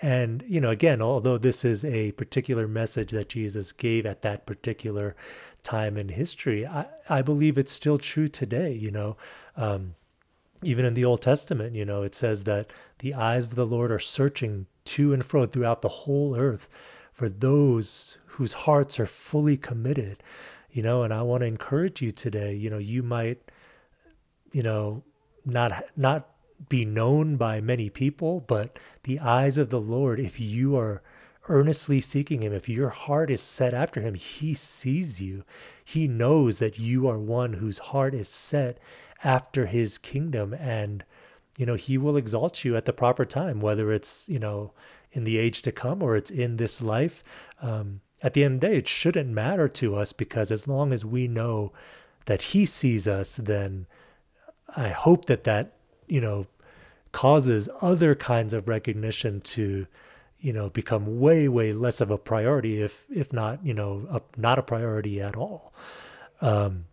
And, 0.01 0.45
you 0.47 0.61
know, 0.61 0.71
again, 0.71 1.01
although 1.01 1.39
this 1.39 1.65
is 1.65 1.85
a 1.85 2.13
particular 2.13 2.69
message 2.69 3.11
that 3.13 3.29
Jesus 3.29 3.73
gave 3.73 4.07
at 4.07 4.23
that 4.23 4.47
particular 4.47 5.17
time 5.63 5.97
in 5.97 6.11
history, 6.11 6.67
I, 6.67 6.87
I 7.09 7.23
believe 7.23 7.59
it's 7.59 7.73
still 7.73 7.99
true 7.99 8.29
today, 8.29 8.73
you 8.73 8.91
know. 8.91 9.17
Um, 9.57 9.95
even 10.63 10.85
in 10.85 10.95
the 10.95 11.05
Old 11.05 11.23
Testament, 11.23 11.75
you 11.75 11.85
know, 11.85 12.03
it 12.03 12.15
says 12.15 12.45
that 12.45 12.73
the 12.99 13.15
eyes 13.15 13.47
of 13.47 13.55
the 13.55 13.67
Lord 13.67 13.93
are 13.93 14.01
searching 14.01 14.67
to 14.87 15.13
and 15.13 15.25
fro 15.25 15.47
throughout 15.47 15.83
the 15.83 15.89
whole 15.89 16.37
earth 16.37 16.69
for 17.13 17.29
those 17.29 18.19
whose 18.27 18.53
hearts 18.53 18.99
are 18.99 19.07
fully 19.07 19.57
committed, 19.57 20.23
you 20.71 20.83
know, 20.83 21.03
and 21.03 21.13
I 21.13 21.23
want 21.23 21.43
to 21.43 21.47
encourage 21.47 22.01
you 22.03 22.11
today, 22.11 22.55
you 22.55 22.71
know, 22.71 22.79
you 22.79 23.03
might, 23.03 23.51
you 24.53 24.63
know, 24.63 25.03
not 25.45 25.85
not 25.97 26.29
be 26.69 26.85
known 26.85 27.37
by 27.37 27.61
many 27.61 27.89
people, 27.89 28.41
but 28.41 28.79
the 29.05 29.21
eyes 29.21 29.59
of 29.59 29.71
the 29.71 29.81
Lord, 29.81 30.19
if 30.19 30.41
you 30.41 30.77
are 30.77 31.03
earnestly 31.49 32.01
seeking 32.01 32.43
him, 32.43 32.53
if 32.53 32.69
your 32.69 32.91
heart 32.91 33.31
is 33.31 33.41
set 33.41 33.73
after 33.73 34.01
him, 34.01 34.15
he 34.15 34.55
sees 34.55 35.21
you. 35.21 35.45
He 35.85 36.09
knows 36.09 36.59
that 36.59 36.79
you 36.79 37.09
are 37.09 37.19
one 37.19 37.55
whose 37.55 37.79
heart 37.79 38.13
is 38.13 38.29
set 38.29 38.79
after 39.25 39.67
his 39.67 39.99
kingdom 39.99 40.53
and 40.55 41.05
you 41.59 41.67
know, 41.67 41.75
he 41.75 41.99
will 41.99 42.17
exalt 42.17 42.65
you 42.65 42.77
at 42.77 42.85
the 42.85 42.93
proper 42.93 43.25
time, 43.25 43.61
whether 43.61 43.93
it's, 43.93 44.29
you 44.29 44.39
know, 44.39 44.73
in 45.11 45.25
the 45.25 45.39
age 45.39 45.61
to 45.63 45.73
come 45.73 46.03
or 46.03 46.15
it's 46.17 46.31
in 46.31 46.57
this 46.57 46.81
life. 46.81 47.25
Um, 47.61 48.01
at 48.23 48.33
the 48.33 48.45
end 48.45 48.55
of 48.55 48.61
the 48.61 48.67
day, 48.69 48.77
it 48.77 48.89
shouldn't 48.89 49.29
matter 49.29 49.69
to 49.69 49.97
us 49.97 50.13
because 50.13 50.53
as 50.53 50.69
long 50.69 50.93
as 50.93 51.05
we 51.05 51.27
know 51.27 51.73
that 52.27 52.43
he 52.43 52.65
sees 52.65 53.09
us, 53.09 53.35
then 53.35 53.87
I 54.77 54.89
hope 54.89 55.27
that 55.27 55.45
that, 55.45 55.75
you 56.07 56.21
know, 56.21 56.47
causes 57.13 57.69
other 57.81 58.15
kinds 58.15 58.53
of 58.53 58.69
recognition 58.69 59.41
to, 59.41 59.87
you 60.41 60.53
know, 60.53 60.69
become 60.71 61.19
way, 61.21 61.49
way 61.49 61.73
less 61.73 62.01
of 62.01 62.11
a 62.11 62.19
priority, 62.19 62.83
if 62.83 63.05
if 63.11 63.33
not, 63.33 63.65
you 63.65 63.75
know, 63.75 64.07
a, 64.11 64.21
not 64.37 64.59
a 64.59 64.63
priority 64.63 65.21
at 65.21 65.37
all. 65.37 65.73
Um, 66.41 66.85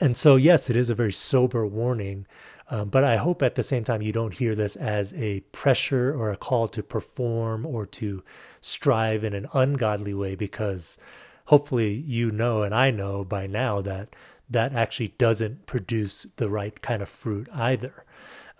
and 0.00 0.16
so, 0.16 0.36
yes, 0.36 0.68
it 0.68 0.76
is 0.76 0.90
a 0.90 0.94
very 0.94 1.12
sober 1.12 1.66
warning, 1.66 2.26
um, 2.70 2.88
but 2.88 3.04
I 3.04 3.16
hope 3.16 3.42
at 3.42 3.54
the 3.54 3.62
same 3.62 3.84
time 3.84 4.02
you 4.02 4.12
don't 4.12 4.34
hear 4.34 4.54
this 4.54 4.74
as 4.74 5.14
a 5.14 5.40
pressure 5.52 6.12
or 6.12 6.30
a 6.30 6.36
call 6.36 6.66
to 6.68 6.82
perform 6.82 7.64
or 7.64 7.86
to 7.86 8.24
strive 8.60 9.22
in 9.22 9.34
an 9.34 9.46
ungodly 9.52 10.14
way, 10.14 10.34
because 10.34 10.98
hopefully 11.44 11.92
you 11.92 12.30
know 12.32 12.62
and 12.62 12.74
I 12.74 12.90
know 12.90 13.24
by 13.24 13.46
now 13.46 13.80
that 13.82 14.16
that 14.48 14.72
actually 14.72 15.14
doesn't 15.18 15.66
produce 15.66 16.26
the 16.36 16.48
right 16.48 16.80
kind 16.80 17.02
of 17.02 17.08
fruit 17.08 17.48
either. 17.52 18.04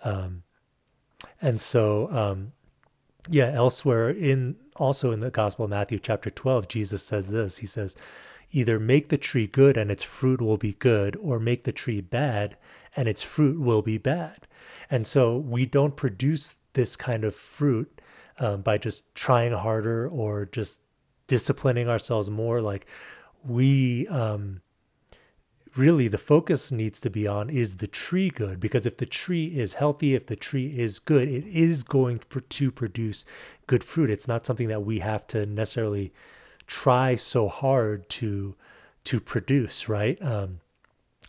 Um, 0.03 0.43
and 1.41 1.59
so, 1.59 2.09
um, 2.11 2.51
yeah, 3.29 3.51
elsewhere 3.51 4.09
in 4.09 4.57
also 4.75 5.11
in 5.11 5.19
the 5.19 5.31
Gospel 5.31 5.65
of 5.65 5.71
Matthew, 5.71 5.99
chapter 5.99 6.29
12, 6.29 6.67
Jesus 6.67 7.03
says 7.03 7.29
this 7.29 7.57
He 7.57 7.65
says, 7.65 7.95
Either 8.51 8.79
make 8.79 9.09
the 9.09 9.17
tree 9.17 9.47
good 9.47 9.75
and 9.75 9.91
its 9.91 10.03
fruit 10.03 10.41
will 10.41 10.57
be 10.57 10.73
good, 10.73 11.15
or 11.17 11.39
make 11.39 11.63
the 11.63 11.71
tree 11.71 11.99
bad 12.01 12.55
and 12.95 13.07
its 13.07 13.21
fruit 13.21 13.59
will 13.59 13.81
be 13.81 13.97
bad. 13.97 14.47
And 14.89 15.05
so 15.05 15.37
we 15.37 15.65
don't 15.65 15.95
produce 15.95 16.55
this 16.73 16.95
kind 16.95 17.23
of 17.23 17.35
fruit 17.35 18.01
um, 18.39 18.61
by 18.61 18.77
just 18.77 19.13
trying 19.15 19.51
harder 19.51 20.07
or 20.07 20.45
just 20.45 20.79
disciplining 21.27 21.89
ourselves 21.89 22.29
more. 22.29 22.61
Like 22.61 22.85
we, 23.43 24.07
um, 24.07 24.61
really 25.77 26.07
the 26.07 26.17
focus 26.17 26.71
needs 26.71 26.99
to 26.99 27.09
be 27.09 27.27
on 27.27 27.49
is 27.49 27.77
the 27.77 27.87
tree 27.87 28.29
good 28.29 28.59
because 28.59 28.85
if 28.85 28.97
the 28.97 29.05
tree 29.05 29.45
is 29.45 29.75
healthy 29.75 30.15
if 30.15 30.25
the 30.25 30.35
tree 30.35 30.77
is 30.79 30.99
good 30.99 31.27
it 31.27 31.45
is 31.45 31.83
going 31.83 32.19
to 32.49 32.71
produce 32.71 33.25
good 33.67 33.83
fruit. 33.83 34.09
It's 34.09 34.27
not 34.27 34.45
something 34.45 34.69
that 34.69 34.83
we 34.83 34.99
have 34.99 35.27
to 35.27 35.45
necessarily 35.45 36.13
try 36.65 37.15
so 37.15 37.47
hard 37.47 38.09
to 38.09 38.55
to 39.05 39.19
produce 39.19 39.87
right? 39.87 40.21
Um, 40.21 40.59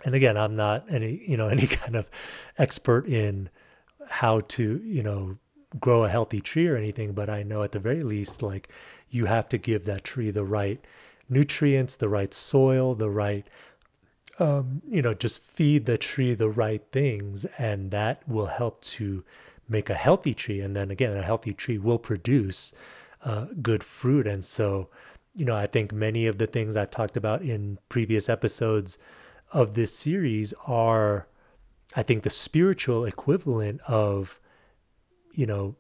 and 0.05 0.15
again 0.15 0.37
i'm 0.37 0.57
not 0.57 0.85
any 0.91 1.23
you 1.27 1.37
know 1.37 1.49
any 1.57 1.67
kind 1.67 1.97
of 1.97 2.11
expert 2.57 3.07
in 3.07 3.49
how 4.09 4.41
to 4.41 4.81
you 4.85 5.03
know 5.03 5.39
grow 5.79 6.05
a 6.05 6.09
healthy 6.09 6.41
tree 6.41 6.67
or 6.67 6.77
anything 6.77 7.13
but 7.13 7.29
i 7.29 7.43
know 7.43 7.63
at 7.63 7.73
the 7.73 7.79
very 7.79 8.03
least 8.03 8.43
like 8.43 8.69
you 9.11 9.27
have 9.27 9.49
to 9.49 9.59
give 9.59 9.85
that 9.85 10.05
tree 10.05 10.31
the 10.31 10.45
right 10.45 10.85
nutrients 11.29 11.97
the 11.97 12.09
right 12.09 12.33
soil 12.33 12.95
the 12.95 13.11
right 13.11 13.47
um, 14.39 14.83
you 14.89 15.03
know, 15.03 15.15
just 15.15 15.43
feed 15.43 15.87
the 15.87 15.99
tree 15.99 16.35
the 16.35 16.49
right 16.49 16.83
things, 16.93 17.45
and 17.59 17.91
that 17.91 18.27
will 18.29 18.47
help 18.47 18.81
to 18.83 19.25
make 19.69 19.91
a 19.91 19.95
healthy 19.95 20.35
tree. 20.35 20.61
And 20.61 20.75
then 20.75 20.91
again, 20.91 21.17
a 21.17 21.23
healthy 21.23 21.53
tree 21.53 21.79
will 21.79 21.99
produce 21.99 22.73
uh, 23.25 23.47
good 23.61 23.85
fruit. 23.85 24.27
And 24.27 24.45
so, 24.45 24.89
you 25.35 25.45
know, 25.45 25.57
I 25.57 25.67
think 25.67 25.93
many 25.93 26.27
of 26.27 26.39
the 26.39 26.47
things 26.47 26.77
I've 26.77 26.91
talked 26.91 27.17
about 27.17 27.43
in 27.43 27.79
previous 27.89 28.29
episodes 28.29 28.97
of 29.53 29.75
this 29.75 29.95
series 29.95 30.55
are, 30.67 31.27
I 31.97 32.03
think, 32.03 32.23
the 32.23 32.31
spiritual 32.31 33.05
equivalent 33.05 33.81
of, 33.89 34.41
you 35.33 35.47
know, 35.47 35.77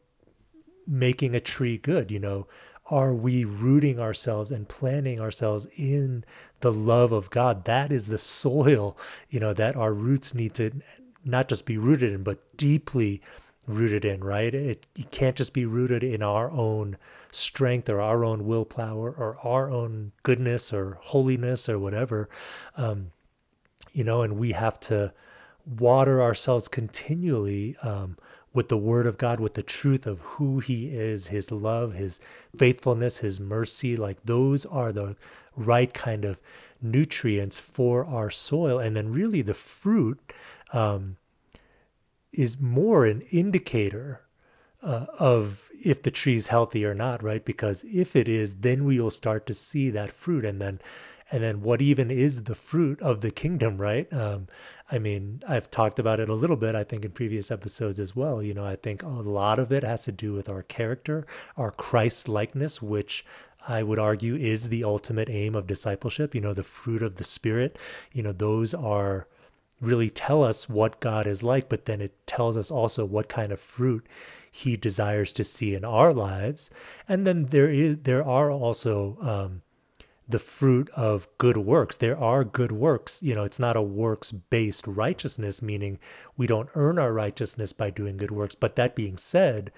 making 0.86 1.34
a 1.34 1.40
tree 1.40 1.78
good, 1.78 2.10
you 2.10 2.18
know, 2.18 2.46
are 2.90 3.12
we 3.12 3.44
rooting 3.44 4.00
ourselves 4.00 4.50
and 4.50 4.66
planting 4.68 5.20
ourselves 5.20 5.66
in 5.76 6.24
the 6.60 6.72
love 6.72 7.12
of 7.12 7.30
God? 7.30 7.64
That 7.64 7.92
is 7.92 8.08
the 8.08 8.18
soil, 8.18 8.96
you 9.28 9.40
know, 9.40 9.52
that 9.54 9.76
our 9.76 9.92
roots 9.92 10.34
need 10.34 10.54
to 10.54 10.72
not 11.24 11.48
just 11.48 11.66
be 11.66 11.78
rooted 11.78 12.12
in, 12.12 12.22
but 12.22 12.56
deeply 12.56 13.22
rooted 13.66 14.04
in, 14.04 14.24
right? 14.24 14.54
It, 14.54 14.86
it 14.96 15.10
can't 15.10 15.36
just 15.36 15.52
be 15.52 15.66
rooted 15.66 16.02
in 16.02 16.22
our 16.22 16.50
own 16.50 16.96
strength 17.30 17.88
or 17.88 18.00
our 18.00 18.24
own 18.24 18.46
willpower 18.46 19.10
or 19.10 19.38
our 19.42 19.70
own 19.70 20.12
goodness 20.22 20.72
or 20.72 20.98
holiness 21.00 21.68
or 21.68 21.78
whatever. 21.78 22.28
Um, 22.76 23.12
you 23.92 24.04
know, 24.04 24.22
and 24.22 24.38
we 24.38 24.52
have 24.52 24.80
to 24.80 25.12
water 25.66 26.22
ourselves 26.22 26.68
continually 26.68 27.76
um, 27.82 28.16
with 28.54 28.68
the 28.68 28.78
word 28.78 29.06
of 29.06 29.18
God, 29.18 29.40
with 29.40 29.54
the 29.54 29.62
truth 29.62 30.06
of 30.06 30.20
who 30.20 30.60
he 30.60 30.88
is, 30.88 31.28
his 31.28 31.50
love, 31.50 31.94
his 31.94 32.20
faithfulness, 32.56 33.18
his 33.18 33.38
mercy. 33.38 33.96
Like 33.96 34.22
those 34.24 34.64
are 34.66 34.92
the 34.92 35.16
right 35.58 35.92
kind 35.92 36.24
of 36.24 36.40
nutrients 36.80 37.58
for 37.58 38.04
our 38.04 38.30
soil. 38.30 38.78
And 38.78 38.96
then 38.96 39.12
really 39.12 39.42
the 39.42 39.54
fruit 39.54 40.32
um, 40.72 41.16
is 42.32 42.60
more 42.60 43.04
an 43.04 43.22
indicator 43.30 44.22
uh, 44.82 45.06
of 45.18 45.70
if 45.82 46.02
the 46.02 46.10
tree's 46.10 46.48
healthy 46.48 46.84
or 46.84 46.94
not, 46.94 47.22
right? 47.22 47.44
Because 47.44 47.84
if 47.84 48.14
it 48.14 48.28
is, 48.28 48.56
then 48.56 48.84
we 48.84 49.00
will 49.00 49.10
start 49.10 49.46
to 49.46 49.54
see 49.54 49.90
that 49.90 50.12
fruit. 50.12 50.44
And 50.44 50.60
then 50.60 50.80
and 51.30 51.42
then 51.42 51.60
what 51.60 51.82
even 51.82 52.10
is 52.10 52.44
the 52.44 52.54
fruit 52.54 53.00
of 53.02 53.20
the 53.20 53.30
kingdom 53.30 53.78
right 53.78 54.12
um, 54.12 54.46
i 54.90 54.98
mean 54.98 55.42
i've 55.48 55.70
talked 55.70 55.98
about 55.98 56.20
it 56.20 56.28
a 56.28 56.34
little 56.34 56.56
bit 56.56 56.74
i 56.74 56.84
think 56.84 57.04
in 57.04 57.10
previous 57.10 57.50
episodes 57.50 58.00
as 58.00 58.16
well 58.16 58.42
you 58.42 58.54
know 58.54 58.64
i 58.64 58.76
think 58.76 59.02
a 59.02 59.08
lot 59.08 59.58
of 59.58 59.72
it 59.72 59.82
has 59.82 60.04
to 60.04 60.12
do 60.12 60.32
with 60.32 60.48
our 60.48 60.62
character 60.62 61.26
our 61.56 61.70
christ 61.70 62.28
likeness 62.28 62.80
which 62.80 63.24
I 63.66 63.82
would 63.82 63.98
argue 63.98 64.34
is 64.34 64.68
the 64.68 64.84
ultimate 64.84 65.28
aim 65.28 65.54
of 65.54 65.66
discipleship. 65.66 66.34
You 66.34 66.40
know, 66.40 66.54
the 66.54 66.62
fruit 66.62 67.02
of 67.02 67.16
the 67.16 67.24
Spirit, 67.24 67.78
you 68.12 68.22
know, 68.22 68.32
those 68.32 68.74
are 68.74 69.26
really 69.80 70.10
tell 70.10 70.42
us 70.42 70.68
what 70.68 71.00
God 71.00 71.26
is 71.26 71.42
like, 71.42 71.68
but 71.68 71.84
then 71.84 72.00
it 72.00 72.14
tells 72.26 72.56
us 72.56 72.70
also 72.70 73.04
what 73.04 73.28
kind 73.28 73.52
of 73.52 73.60
fruit 73.60 74.06
he 74.50 74.76
desires 74.76 75.32
to 75.34 75.44
see 75.44 75.74
in 75.74 75.84
our 75.84 76.12
lives. 76.12 76.70
And 77.08 77.26
then 77.26 77.46
there 77.46 77.68
is 77.70 77.98
there 78.02 78.24
are 78.24 78.50
also 78.50 79.16
um, 79.20 79.62
the 80.28 80.38
fruit 80.38 80.90
of 80.90 81.28
good 81.38 81.56
works. 81.56 81.96
There 81.96 82.18
are 82.18 82.44
good 82.44 82.72
works. 82.72 83.22
You 83.22 83.34
know, 83.34 83.44
it's 83.44 83.58
not 83.58 83.76
a 83.76 83.82
works 83.82 84.32
based 84.32 84.86
righteousness, 84.86 85.62
meaning 85.62 85.98
we 86.36 86.46
don't 86.46 86.68
earn 86.74 86.98
our 86.98 87.12
righteousness 87.12 87.72
by 87.72 87.90
doing 87.90 88.16
good 88.16 88.30
works. 88.30 88.54
But 88.54 88.76
that 88.76 88.94
being 88.94 89.16
said, 89.16 89.72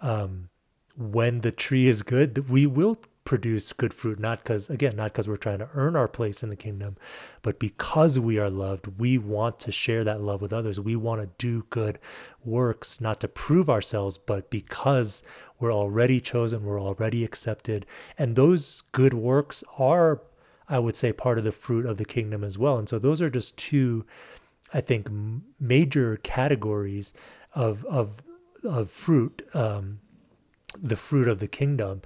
um, 0.00 0.48
when 0.96 1.40
the 1.40 1.52
tree 1.52 1.88
is 1.88 2.02
good, 2.02 2.48
we 2.48 2.66
will 2.66 2.98
produce 3.24 3.72
good 3.72 3.94
fruit 3.94 4.18
not 4.18 4.42
because 4.42 4.68
again 4.68 4.94
not 4.96 5.12
because 5.12 5.26
we're 5.26 5.36
trying 5.36 5.58
to 5.58 5.68
earn 5.72 5.96
our 5.96 6.08
place 6.08 6.42
in 6.42 6.50
the 6.50 6.56
kingdom 6.56 6.94
but 7.40 7.58
because 7.58 8.18
we 8.18 8.38
are 8.38 8.50
loved 8.50 8.86
we 8.98 9.16
want 9.16 9.58
to 9.58 9.72
share 9.72 10.04
that 10.04 10.20
love 10.20 10.40
with 10.42 10.52
others. 10.52 10.78
We 10.78 10.96
want 10.96 11.22
to 11.22 11.30
do 11.38 11.64
good 11.70 11.98
works 12.44 13.00
not 13.00 13.20
to 13.20 13.28
prove 13.28 13.70
ourselves 13.70 14.18
but 14.18 14.50
because 14.50 15.22
we're 15.58 15.72
already 15.72 16.20
chosen 16.20 16.64
we're 16.64 16.80
already 16.80 17.24
accepted. 17.24 17.86
And 18.18 18.36
those 18.36 18.82
good 18.92 19.14
works 19.14 19.64
are 19.78 20.20
i 20.68 20.78
would 20.78 20.96
say 20.96 21.12
part 21.12 21.38
of 21.38 21.44
the 21.44 21.52
fruit 21.52 21.86
of 21.86 21.96
the 21.96 22.04
kingdom 22.04 22.44
as 22.44 22.58
well. 22.58 22.78
And 22.78 22.88
so 22.88 22.98
those 22.98 23.22
are 23.22 23.30
just 23.30 23.56
two 23.56 24.04
i 24.74 24.80
think 24.80 25.08
major 25.58 26.18
categories 26.18 27.14
of 27.54 27.84
of 27.86 28.22
of 28.64 28.90
fruit 28.90 29.46
um, 29.54 30.00
the 30.80 30.96
fruit 30.96 31.28
of 31.28 31.38
the 31.38 31.48
kingdom. 31.48 32.02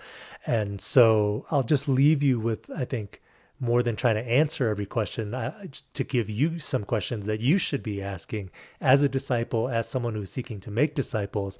And 0.46 0.80
so 0.80 1.46
I'll 1.50 1.62
just 1.62 1.88
leave 1.88 2.22
you 2.22 2.40
with, 2.40 2.70
I 2.70 2.84
think, 2.84 3.20
more 3.60 3.82
than 3.82 3.96
trying 3.96 4.14
to 4.14 4.28
answer 4.28 4.68
every 4.68 4.86
question, 4.86 5.34
uh, 5.34 5.66
to 5.94 6.04
give 6.04 6.30
you 6.30 6.58
some 6.58 6.84
questions 6.84 7.26
that 7.26 7.40
you 7.40 7.58
should 7.58 7.82
be 7.82 8.00
asking 8.00 8.50
as 8.80 9.02
a 9.02 9.08
disciple, 9.08 9.68
as 9.68 9.88
someone 9.88 10.14
who's 10.14 10.30
seeking 10.30 10.60
to 10.60 10.70
make 10.70 10.94
disciples. 10.94 11.58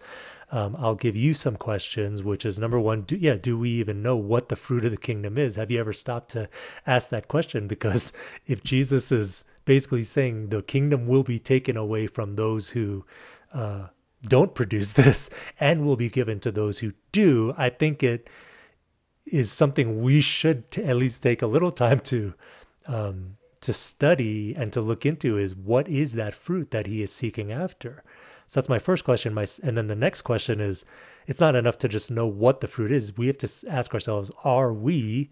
Um, 0.53 0.77
I'll 0.79 0.95
give 0.95 1.17
you 1.17 1.35
some 1.35 1.57
questions, 1.57 2.23
which 2.23 2.47
is 2.47 2.59
number 2.59 2.79
one, 2.79 3.03
do, 3.03 3.17
yeah, 3.17 3.35
do 3.35 3.59
we 3.59 3.71
even 3.71 4.03
know 4.03 4.17
what 4.17 4.49
the 4.49 4.57
fruit 4.57 4.85
of 4.85 4.93
the 4.93 4.97
kingdom 4.97 5.37
is? 5.37 5.57
Have 5.57 5.71
you 5.71 5.81
ever 5.81 5.93
stopped 5.93 6.31
to 6.31 6.49
ask 6.87 7.11
that 7.11 7.29
question? 7.29 7.67
Because 7.67 8.13
if 8.47 8.63
Jesus 8.63 9.11
is 9.11 9.45
basically 9.65 10.05
saying 10.05 10.49
the 10.49 10.63
kingdom 10.63 11.07
will 11.07 11.25
be 11.25 11.39
taken 11.39 11.77
away 11.77 12.07
from 12.07 12.37
those 12.37 12.71
who 12.71 13.05
uh, 13.53 13.89
don't 14.27 14.55
produce 14.55 14.93
this 14.95 15.31
and 15.61 15.85
will 15.85 15.97
be 15.97 16.09
given 16.09 16.41
to 16.41 16.51
those 16.51 16.81
who 16.81 16.93
do, 17.13 17.55
I 17.57 17.71
think 17.71 18.03
it 18.03 18.29
is 19.27 19.53
something 19.53 20.03
we 20.03 20.21
should 20.21 20.65
at 20.77 20.97
least 20.97 21.23
take 21.23 21.43
a 21.43 21.47
little 21.47 21.71
time 21.71 22.01
to 22.01 22.35
um, 22.87 23.37
to 23.61 23.73
study 23.73 24.55
and 24.55 24.73
to 24.73 24.81
look 24.81 25.05
into 25.05 25.37
is 25.37 25.55
what 25.55 25.89
is 25.89 26.13
that 26.13 26.35
fruit 26.35 26.71
that 26.71 26.87
he 26.87 27.03
is 27.03 27.13
seeking 27.13 27.53
after. 27.53 28.03
So 28.47 28.61
that's 28.61 28.69
my 28.69 28.79
first 28.79 29.05
question. 29.05 29.35
My 29.35 29.47
and 29.63 29.77
then 29.77 29.89
the 29.89 29.95
next 29.95 30.23
question 30.23 30.61
is, 30.61 30.85
it's 31.27 31.41
not 31.41 31.55
enough 31.55 31.77
to 31.79 31.89
just 31.89 32.11
know 32.11 32.27
what 32.27 32.61
the 32.61 32.69
fruit 32.69 32.93
is. 32.93 33.17
We 33.17 33.27
have 33.27 33.39
to 33.39 33.51
ask 33.69 33.93
ourselves: 33.93 34.31
Are 34.45 34.73
we 34.73 35.31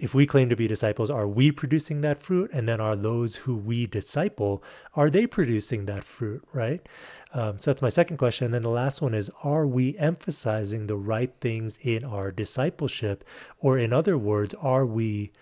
if 0.00 0.14
we 0.14 0.26
claim 0.26 0.48
to 0.48 0.56
be 0.56 0.66
disciples, 0.66 1.10
are 1.10 1.28
we 1.28 1.52
producing 1.52 2.00
that 2.00 2.22
fruit? 2.22 2.50
And 2.52 2.66
then 2.66 2.80
are 2.80 2.96
those 2.96 3.36
who 3.36 3.54
we 3.54 3.86
disciple, 3.86 4.62
are 4.94 5.10
they 5.10 5.26
producing 5.26 5.84
that 5.86 6.04
fruit, 6.04 6.42
right? 6.54 6.86
Um, 7.32 7.58
so 7.58 7.70
that's 7.70 7.82
my 7.82 7.90
second 7.90 8.16
question. 8.16 8.46
And 8.46 8.54
then 8.54 8.62
the 8.62 8.70
last 8.70 9.02
one 9.02 9.14
is 9.14 9.30
Are 9.44 9.66
we 9.66 9.96
emphasizing 9.98 10.86
the 10.86 10.96
right 10.96 11.32
things 11.40 11.78
in 11.82 12.02
our 12.02 12.32
discipleship? 12.32 13.24
Or, 13.60 13.78
in 13.78 13.92
other 13.92 14.16
words, 14.16 14.54
are 14.54 14.86
we, 14.86 15.32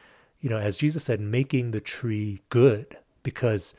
you 0.40 0.50
know, 0.50 0.58
as 0.58 0.76
Jesus 0.76 1.04
said, 1.04 1.20
making 1.20 1.70
the 1.70 1.80
tree 1.80 2.42
good? 2.48 2.98
Because, 3.22 3.74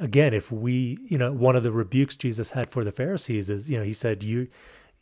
again, 0.00 0.34
if 0.34 0.50
we, 0.50 0.98
you 1.06 1.16
know, 1.16 1.32
one 1.32 1.56
of 1.56 1.62
the 1.62 1.70
rebukes 1.70 2.16
Jesus 2.16 2.50
had 2.50 2.70
for 2.70 2.84
the 2.84 2.92
Pharisees 2.92 3.48
is, 3.48 3.70
you 3.70 3.78
know, 3.78 3.84
he 3.84 3.94
said, 3.94 4.22
You, 4.22 4.48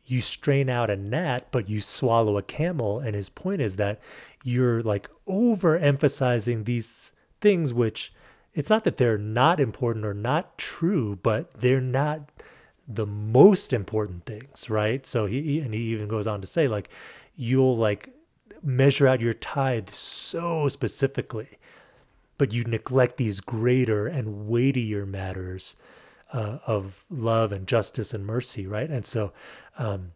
you 0.07 0.21
strain 0.21 0.69
out 0.69 0.91
a 0.91 0.97
gnat, 0.97 1.49
but 1.51 1.69
you 1.69 1.81
swallow 1.81 2.37
a 2.37 2.43
camel. 2.43 3.01
And 3.01 3.15
his 3.15 3.29
point 3.29 3.61
is 3.61 3.77
that 3.77 4.01
you're 4.43 4.83
like 4.83 5.09
overemphasizing 5.29 6.65
these 6.65 7.13
things, 7.41 7.73
which 7.75 8.13
it's 8.55 8.71
not 8.71 8.85
that 8.85 8.97
they're 8.97 9.19
not 9.19 9.61
important 9.61 10.05
or 10.05 10.15
not 10.15 10.59
true, 10.59 11.19
but 11.23 11.53
they're 11.55 11.81
not 11.81 12.31
the 12.89 13.07
most 13.07 13.73
important 13.73 14.27
things, 14.27 14.69
right? 14.69 15.07
So 15.07 15.27
he 15.27 15.61
and 15.61 15.73
he 15.73 15.81
even 15.93 16.09
goes 16.09 16.27
on 16.27 16.41
to 16.41 16.47
say, 16.47 16.67
like, 16.67 16.91
you'll 17.37 17.77
like 17.77 18.11
measure 18.63 19.07
out 19.07 19.21
your 19.21 19.35
tithe 19.35 19.91
so 19.91 20.69
specifically, 20.69 21.59
but 22.37 22.53
you 22.53 22.65
neglect 22.65 23.17
these 23.17 23.41
greater 23.41 24.07
and 24.07 24.49
weightier 24.49 25.07
matters 25.07 25.77
uh, 26.33 26.59
of 26.67 27.05
love 27.09 27.53
and 27.53 27.67
justice 27.67 28.13
and 28.13 28.27
mercy, 28.27 28.67
right? 28.67 28.91
And 28.91 29.07
so, 29.07 29.33
um, 29.79 30.13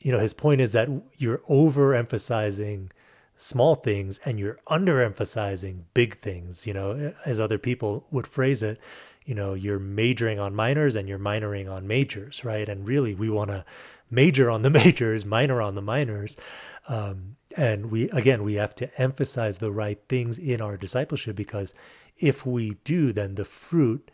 you 0.00 0.12
know, 0.12 0.18
his 0.18 0.34
point 0.34 0.60
is 0.60 0.72
that 0.72 0.88
you're 1.16 1.38
overemphasizing 1.48 2.90
small 3.36 3.74
things 3.74 4.18
and 4.24 4.38
you're 4.38 4.58
underemphasizing 4.68 5.82
big 5.94 6.18
things, 6.20 6.66
you 6.66 6.72
know, 6.72 7.12
as 7.24 7.38
other 7.38 7.58
people 7.58 8.06
would 8.10 8.26
phrase 8.26 8.62
it, 8.62 8.80
you 9.24 9.34
know, 9.34 9.54
you're 9.54 9.78
majoring 9.78 10.38
on 10.38 10.54
minors 10.54 10.96
and 10.96 11.08
you're 11.08 11.18
minoring 11.18 11.70
on 11.70 11.86
majors, 11.86 12.44
right? 12.44 12.68
And 12.68 12.86
really, 12.86 13.14
we 13.14 13.28
want 13.28 13.50
to 13.50 13.64
major 14.10 14.50
on 14.50 14.62
the 14.62 14.70
majors, 14.82 15.24
minor 15.24 15.60
on 15.60 15.74
the 15.74 15.82
minors. 15.82 16.36
Um, 16.88 17.36
and 17.56 17.90
we, 17.90 18.08
again, 18.10 18.42
we 18.42 18.54
have 18.54 18.74
to 18.76 19.00
emphasize 19.00 19.58
the 19.58 19.72
right 19.72 19.98
things 20.08 20.38
in 20.38 20.60
our 20.60 20.76
discipleship 20.76 21.36
because 21.36 21.74
if 22.18 22.46
we 22.46 22.76
do, 22.84 23.12
then 23.12 23.34
the 23.34 23.44
fruit 23.44 24.10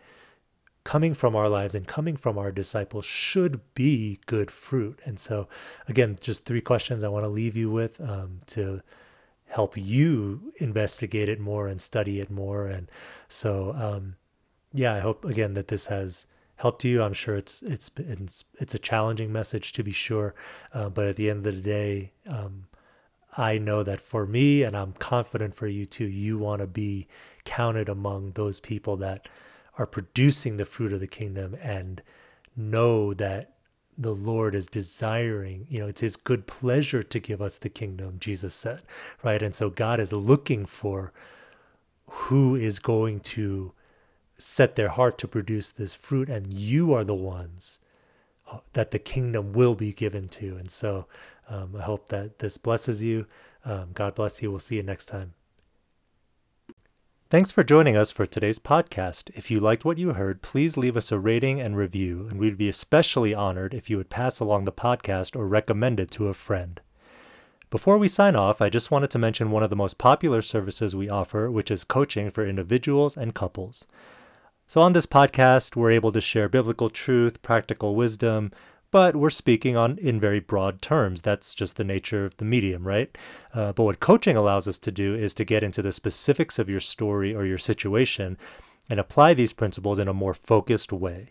coming 0.84 1.14
from 1.14 1.36
our 1.36 1.48
lives 1.48 1.74
and 1.74 1.86
coming 1.86 2.16
from 2.16 2.38
our 2.38 2.50
disciples 2.50 3.04
should 3.04 3.60
be 3.74 4.18
good 4.26 4.50
fruit. 4.50 4.98
And 5.04 5.20
so, 5.20 5.48
again, 5.86 6.16
just 6.20 6.44
three 6.44 6.60
questions 6.60 7.04
I 7.04 7.08
want 7.08 7.24
to 7.24 7.28
leave 7.28 7.56
you 7.56 7.70
with 7.70 8.00
um, 8.00 8.40
to 8.46 8.82
help 9.52 9.76
you 9.76 10.52
investigate 10.56 11.28
it 11.28 11.38
more 11.38 11.68
and 11.68 11.80
study 11.80 12.20
it 12.20 12.30
more. 12.30 12.66
And 12.66 12.90
so, 13.28 13.74
um, 13.76 14.16
yeah, 14.72 14.94
I 14.94 15.00
hope 15.00 15.24
again 15.24 15.54
that 15.54 15.68
this 15.68 15.86
has 15.86 16.26
helped 16.56 16.84
you. 16.84 17.02
I'm 17.02 17.12
sure 17.12 17.36
it's 17.36 17.62
it's 17.62 17.90
it's 17.96 18.44
it's 18.58 18.74
a 18.74 18.78
challenging 18.78 19.30
message 19.32 19.72
to 19.74 19.82
be 19.82 19.92
sure, 19.92 20.34
uh, 20.72 20.88
but 20.88 21.06
at 21.06 21.16
the 21.16 21.28
end 21.28 21.46
of 21.46 21.56
the 21.56 21.60
day, 21.60 22.12
um, 22.26 22.64
I 23.36 23.58
know 23.58 23.82
that 23.82 24.00
for 24.00 24.26
me, 24.26 24.62
and 24.62 24.76
I'm 24.76 24.92
confident 24.92 25.54
for 25.54 25.66
you 25.66 25.84
too. 25.84 26.06
You 26.06 26.38
want 26.38 26.60
to 26.60 26.66
be 26.66 27.06
counted 27.44 27.88
among 27.88 28.32
those 28.32 28.60
people 28.60 28.96
that 28.98 29.28
are 29.78 29.86
producing 29.86 30.56
the 30.56 30.64
fruit 30.64 30.92
of 30.92 31.00
the 31.00 31.06
kingdom 31.06 31.56
and 31.62 32.02
know 32.56 33.14
that 33.14 33.52
the 33.96 34.14
Lord 34.14 34.54
is 34.54 34.66
desiring, 34.66 35.66
you 35.68 35.80
know, 35.80 35.86
it's 35.86 36.00
his 36.00 36.16
good 36.16 36.46
pleasure 36.46 37.02
to 37.02 37.18
give 37.20 37.42
us 37.42 37.58
the 37.58 37.68
kingdom, 37.68 38.16
Jesus 38.18 38.54
said, 38.54 38.82
right? 39.22 39.42
And 39.42 39.54
so 39.54 39.70
God 39.70 40.00
is 40.00 40.12
looking 40.12 40.64
for 40.66 41.12
who 42.06 42.54
is 42.56 42.78
going 42.78 43.20
to 43.20 43.72
set 44.38 44.76
their 44.76 44.88
heart 44.88 45.18
to 45.18 45.28
produce 45.28 45.70
this 45.70 45.94
fruit, 45.94 46.28
and 46.28 46.52
you 46.52 46.92
are 46.92 47.04
the 47.04 47.14
ones 47.14 47.80
that 48.72 48.90
the 48.90 48.98
kingdom 48.98 49.52
will 49.52 49.74
be 49.74 49.92
given 49.92 50.28
to. 50.28 50.56
And 50.56 50.70
so 50.70 51.06
um, 51.48 51.74
I 51.78 51.82
hope 51.82 52.08
that 52.08 52.38
this 52.38 52.58
blesses 52.58 53.02
you. 53.02 53.26
Um, 53.64 53.90
God 53.94 54.14
bless 54.14 54.42
you. 54.42 54.50
We'll 54.50 54.60
see 54.60 54.76
you 54.76 54.82
next 54.82 55.06
time. 55.06 55.34
Thanks 57.32 57.50
for 57.50 57.64
joining 57.64 57.96
us 57.96 58.10
for 58.10 58.26
today's 58.26 58.58
podcast. 58.58 59.30
If 59.34 59.50
you 59.50 59.58
liked 59.58 59.86
what 59.86 59.96
you 59.96 60.12
heard, 60.12 60.42
please 60.42 60.76
leave 60.76 60.98
us 60.98 61.10
a 61.10 61.18
rating 61.18 61.62
and 61.62 61.74
review, 61.74 62.26
and 62.28 62.38
we'd 62.38 62.58
be 62.58 62.68
especially 62.68 63.32
honored 63.32 63.72
if 63.72 63.88
you 63.88 63.96
would 63.96 64.10
pass 64.10 64.38
along 64.38 64.66
the 64.66 64.70
podcast 64.70 65.34
or 65.34 65.46
recommend 65.46 65.98
it 65.98 66.10
to 66.10 66.28
a 66.28 66.34
friend. 66.34 66.78
Before 67.70 67.96
we 67.96 68.06
sign 68.06 68.36
off, 68.36 68.60
I 68.60 68.68
just 68.68 68.90
wanted 68.90 69.10
to 69.12 69.18
mention 69.18 69.50
one 69.50 69.62
of 69.62 69.70
the 69.70 69.76
most 69.76 69.96
popular 69.96 70.42
services 70.42 70.94
we 70.94 71.08
offer, 71.08 71.50
which 71.50 71.70
is 71.70 71.84
coaching 71.84 72.30
for 72.30 72.46
individuals 72.46 73.16
and 73.16 73.34
couples. 73.34 73.86
So, 74.66 74.82
on 74.82 74.92
this 74.92 75.06
podcast, 75.06 75.74
we're 75.74 75.92
able 75.92 76.12
to 76.12 76.20
share 76.20 76.50
biblical 76.50 76.90
truth, 76.90 77.40
practical 77.40 77.94
wisdom, 77.94 78.52
but 78.92 79.16
we're 79.16 79.30
speaking 79.30 79.76
on 79.76 79.98
in 79.98 80.20
very 80.20 80.38
broad 80.38 80.80
terms. 80.80 81.22
That's 81.22 81.54
just 81.54 81.76
the 81.76 81.82
nature 81.82 82.24
of 82.24 82.36
the 82.36 82.44
medium, 82.44 82.86
right? 82.86 83.18
Uh, 83.52 83.72
but 83.72 83.82
what 83.82 83.98
coaching 83.98 84.36
allows 84.36 84.68
us 84.68 84.78
to 84.78 84.92
do 84.92 85.16
is 85.16 85.34
to 85.34 85.44
get 85.44 85.64
into 85.64 85.82
the 85.82 85.90
specifics 85.90 86.60
of 86.60 86.68
your 86.68 86.78
story 86.78 87.34
or 87.34 87.44
your 87.44 87.58
situation 87.58 88.38
and 88.88 89.00
apply 89.00 89.34
these 89.34 89.54
principles 89.54 89.98
in 89.98 90.08
a 90.08 90.14
more 90.14 90.34
focused 90.34 90.92
way. 90.92 91.30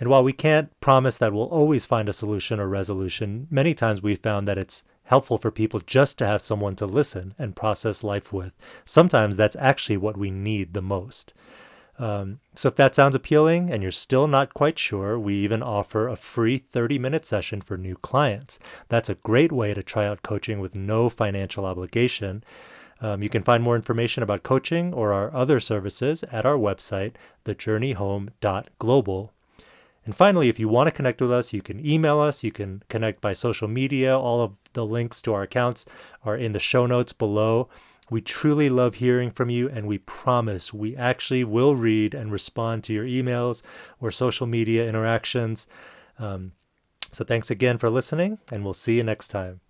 And 0.00 0.10
while 0.10 0.24
we 0.24 0.32
can't 0.32 0.78
promise 0.80 1.18
that 1.18 1.32
we'll 1.32 1.44
always 1.44 1.86
find 1.86 2.08
a 2.08 2.12
solution 2.12 2.60
or 2.60 2.68
resolution, 2.68 3.46
many 3.50 3.74
times 3.74 4.02
we've 4.02 4.20
found 4.20 4.46
that 4.48 4.58
it's 4.58 4.84
helpful 5.04 5.38
for 5.38 5.50
people 5.50 5.80
just 5.80 6.18
to 6.18 6.26
have 6.26 6.42
someone 6.42 6.76
to 6.76 6.86
listen 6.86 7.34
and 7.38 7.56
process 7.56 8.04
life 8.04 8.32
with. 8.32 8.52
Sometimes 8.84 9.36
that's 9.36 9.56
actually 9.56 9.96
what 9.96 10.16
we 10.16 10.30
need 10.30 10.74
the 10.74 10.82
most. 10.82 11.32
Um, 11.98 12.38
so 12.54 12.68
if 12.68 12.76
that 12.76 12.94
sounds 12.94 13.16
appealing 13.16 13.70
and 13.70 13.82
you're 13.82 13.90
still 13.90 14.28
not 14.28 14.54
quite 14.54 14.78
sure, 14.78 15.18
we 15.18 15.34
even 15.34 15.62
offer 15.62 16.06
a 16.06 16.16
free 16.16 16.58
30 16.58 16.98
minute 16.98 17.26
session 17.26 17.60
for 17.60 17.76
new 17.76 17.96
clients. 17.96 18.58
That's 18.88 19.08
a 19.08 19.16
great 19.16 19.50
way 19.50 19.74
to 19.74 19.82
try 19.82 20.06
out 20.06 20.22
coaching 20.22 20.60
with 20.60 20.76
no 20.76 21.08
financial 21.08 21.66
obligation. 21.66 22.44
Um, 23.00 23.22
you 23.22 23.28
can 23.28 23.42
find 23.42 23.62
more 23.62 23.76
information 23.76 24.22
about 24.22 24.42
coaching 24.42 24.92
or 24.92 25.12
our 25.12 25.34
other 25.34 25.60
services 25.60 26.24
at 26.24 26.46
our 26.46 26.56
website, 26.56 27.12
thejourneyhome.global. 27.44 29.32
And 30.04 30.16
finally, 30.16 30.48
if 30.48 30.58
you 30.58 30.68
want 30.68 30.86
to 30.88 30.94
connect 30.94 31.20
with 31.20 31.30
us, 31.30 31.52
you 31.52 31.62
can 31.62 31.84
email 31.84 32.18
us, 32.18 32.42
you 32.42 32.50
can 32.50 32.82
connect 32.88 33.20
by 33.20 33.34
social 33.34 33.68
media. 33.68 34.18
All 34.18 34.40
of 34.40 34.52
the 34.72 34.86
links 34.86 35.20
to 35.22 35.34
our 35.34 35.42
accounts 35.42 35.84
are 36.24 36.36
in 36.36 36.52
the 36.52 36.58
show 36.58 36.86
notes 36.86 37.12
below. 37.12 37.68
We 38.10 38.20
truly 38.20 38.68
love 38.68 38.96
hearing 38.96 39.30
from 39.30 39.50
you, 39.50 39.68
and 39.68 39.86
we 39.86 39.98
promise 39.98 40.72
we 40.72 40.96
actually 40.96 41.44
will 41.44 41.76
read 41.76 42.14
and 42.14 42.32
respond 42.32 42.84
to 42.84 42.92
your 42.92 43.04
emails 43.04 43.62
or 44.00 44.10
social 44.10 44.46
media 44.46 44.88
interactions. 44.88 45.66
Um, 46.18 46.52
so, 47.10 47.24
thanks 47.24 47.50
again 47.50 47.78
for 47.78 47.90
listening, 47.90 48.38
and 48.50 48.64
we'll 48.64 48.74
see 48.74 48.96
you 48.96 49.02
next 49.02 49.28
time. 49.28 49.60